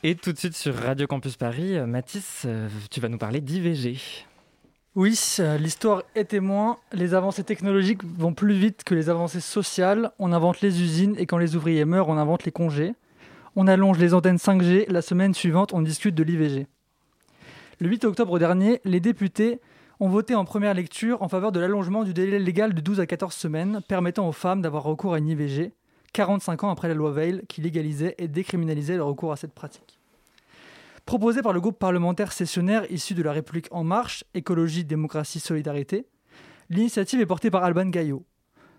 [0.03, 3.41] Et tout de suite sur Radio Campus Paris, euh, Mathis, euh, tu vas nous parler
[3.41, 3.99] d'IVG.
[4.97, 6.79] Oui, euh, l'histoire est témoin.
[6.93, 10.11] Les avancées technologiques vont plus vite que les avancées sociales.
[10.19, 12.95] On invente les usines et quand les ouvriers meurent, on invente les congés.
[13.55, 14.87] On allonge les antennes 5G.
[14.89, 16.67] La semaine suivante, on discute de l'IVG.
[17.79, 19.61] Le 8 octobre dernier, les députés
[20.01, 23.07] ont voté en première lecture en faveur de l'allongement du délai légal de 12 à
[23.07, 25.73] 14 semaines, permettant aux femmes d'avoir recours à une IVG,
[26.15, 30.01] 45 ans après la loi Veil qui légalisait et décriminalisait le recours à cette pratique.
[31.05, 36.07] Proposé par le groupe parlementaire sessionnaire issu de la République En Marche, Écologie, Démocratie, Solidarité,
[36.71, 38.25] l'initiative est portée par Alban Gaillot.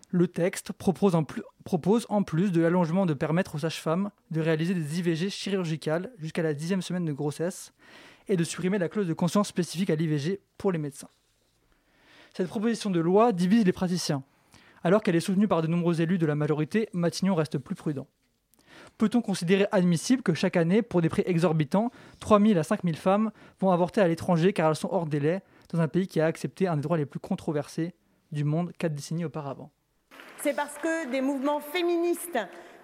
[0.09, 4.41] Le texte propose en, plus, propose en plus de l'allongement de permettre aux sages-femmes de
[4.41, 7.73] réaliser des IVG chirurgicales jusqu'à la dixième semaine de grossesse
[8.27, 11.09] et de supprimer la clause de conscience spécifique à l'IVG pour les médecins.
[12.33, 14.23] Cette proposition de loi divise les praticiens.
[14.83, 18.07] Alors qu'elle est soutenue par de nombreux élus de la majorité, Matignon reste plus prudent.
[18.97, 22.95] Peut-on considérer admissible que chaque année, pour des prix exorbitants, 3 000 à 5 000
[22.95, 26.25] femmes vont avorter à l'étranger car elles sont hors délai, dans un pays qui a
[26.25, 27.93] accepté un des droits les plus controversés
[28.31, 29.71] du monde quatre décennies auparavant?
[30.41, 32.39] C'est parce que des mouvements féministes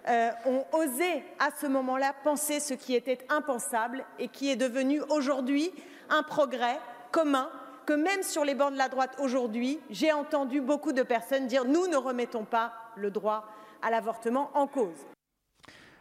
[0.07, 5.01] euh, ont osé à ce moment-là penser ce qui était impensable et qui est devenu
[5.09, 5.71] aujourd'hui
[6.09, 6.79] un progrès
[7.11, 7.49] commun
[7.85, 11.65] que même sur les bancs de la droite aujourd'hui, j'ai entendu beaucoup de personnes dire
[11.65, 13.45] nous ne remettons pas le droit
[13.81, 15.05] à l'avortement en cause.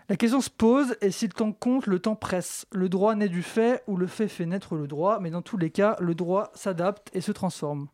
[0.09, 2.67] La question se pose et si le temps compte, le temps presse.
[2.73, 5.57] Le droit naît du fait ou le fait fait naître le droit, mais dans tous
[5.57, 7.89] les cas, le droit s'adapte et se transforme.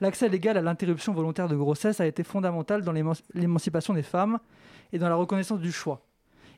[0.00, 2.92] L'accès légal à l'interruption volontaire de grossesse a été fondamental dans
[3.34, 4.40] l'émancipation des femmes
[4.92, 6.02] et dans la reconnaissance du choix.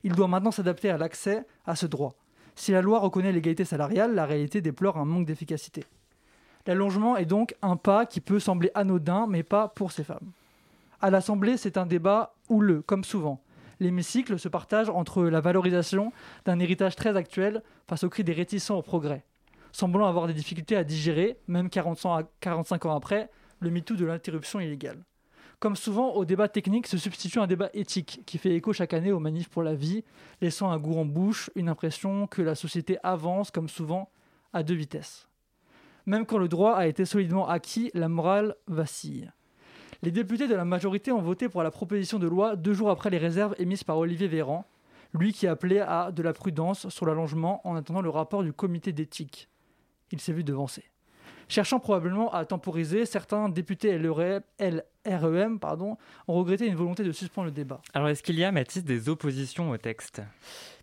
[0.02, 2.14] Il doit maintenant s'adapter à l'accès à ce droit.
[2.56, 5.84] Si la loi reconnaît l'égalité salariale, la réalité déplore un manque d'efficacité.
[6.66, 10.30] L'allongement est donc un pas qui peut sembler anodin, mais pas pour ces femmes.
[11.00, 13.40] À l'Assemblée, c'est un débat houleux, comme souvent.
[13.80, 16.12] L'hémicycle se partage entre la valorisation
[16.44, 19.24] d'un héritage très actuel face au cri des réticents au progrès,
[19.72, 23.30] semblant avoir des difficultés à digérer, même 45 ans après,
[23.60, 25.04] le MeToo de l'interruption illégale.
[25.64, 29.12] Comme souvent, au débat technique se substitue un débat éthique qui fait écho chaque année
[29.12, 30.04] aux manifs pour la vie,
[30.42, 34.10] laissant un goût en bouche, une impression que la société avance, comme souvent,
[34.52, 35.26] à deux vitesses.
[36.04, 39.32] Même quand le droit a été solidement acquis, la morale vacille.
[40.02, 43.08] Les députés de la majorité ont voté pour la proposition de loi deux jours après
[43.08, 44.66] les réserves émises par Olivier Véran,
[45.14, 48.92] lui qui appelait à de la prudence sur l'allongement en attendant le rapport du comité
[48.92, 49.48] d'éthique.
[50.12, 50.84] Il s'est vu devancer.
[51.48, 53.98] Cherchant probablement à temporiser, certains députés
[55.06, 55.96] LREM pardon,
[56.28, 57.80] ont regretté une volonté de suspendre le débat.
[57.92, 60.22] Alors est-ce qu'il y a, Mathis, des oppositions au texte?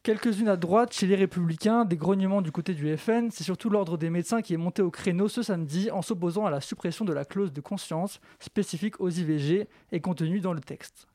[0.04, 3.98] Quelques-unes à droite, chez les Républicains, des grognements du côté du FN, c'est surtout l'ordre
[3.98, 7.14] des médecins qui est monté au créneau ce samedi en s'opposant à la suppression de
[7.14, 11.08] la clause de conscience spécifique aux IVG et contenue dans le texte.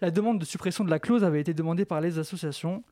[0.00, 2.82] La demande de suppression de la clause avait été demandée par les associations.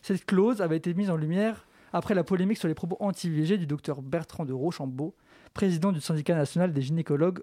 [0.00, 3.66] Cette clause avait été mise en lumière après la polémique sur les propos anti-IVG du
[3.66, 5.14] docteur Bertrand de Rochambeau,
[5.54, 7.42] président du syndicat national des gynécologues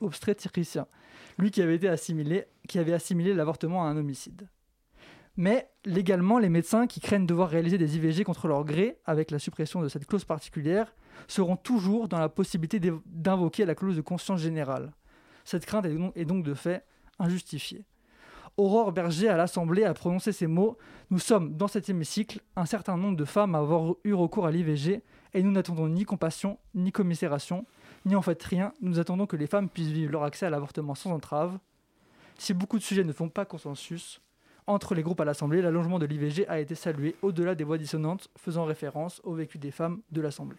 [0.00, 0.86] obstétriciens,
[1.38, 4.48] lui qui avait, assimilé l'avortement à un homicide.
[5.36, 9.38] Mais légalement, les médecins qui craignent devoir réaliser des IVG contre leur gré, avec la
[9.38, 10.92] suppression de cette clause particulière,
[11.28, 14.92] seront toujours dans la possibilité d'invoquer la clause de conscience générale.
[15.44, 16.84] Cette crainte est donc de fait
[17.20, 17.84] injustifiée.
[18.56, 20.76] Aurore Berger à l'Assemblée a prononcé ces mots
[21.10, 24.50] Nous sommes dans cet hémicycle un certain nombre de femmes à avoir eu recours à
[24.50, 25.02] l'IVG
[25.34, 27.66] et nous n'attendons ni compassion, ni commisération,
[28.04, 28.72] ni en fait rien.
[28.80, 31.58] Nous attendons que les femmes puissent vivre leur accès à l'avortement sans entrave.
[32.38, 34.20] Si beaucoup de sujets ne font pas consensus,
[34.66, 38.28] entre les groupes à l'Assemblée, l'allongement de l'IVG a été salué au-delà des voix dissonantes
[38.36, 40.58] faisant référence au vécu des femmes de l'Assemblée.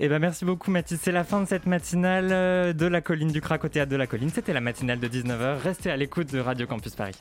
[0.00, 3.30] Eh ben merci beaucoup Mathis, c'est la fin de cette matinale euh, de la colline
[3.30, 4.30] du Crac au théâtre de la colline.
[4.30, 5.58] C'était la matinale de 19h.
[5.58, 7.14] Restez à l'écoute de Radio Campus Paris.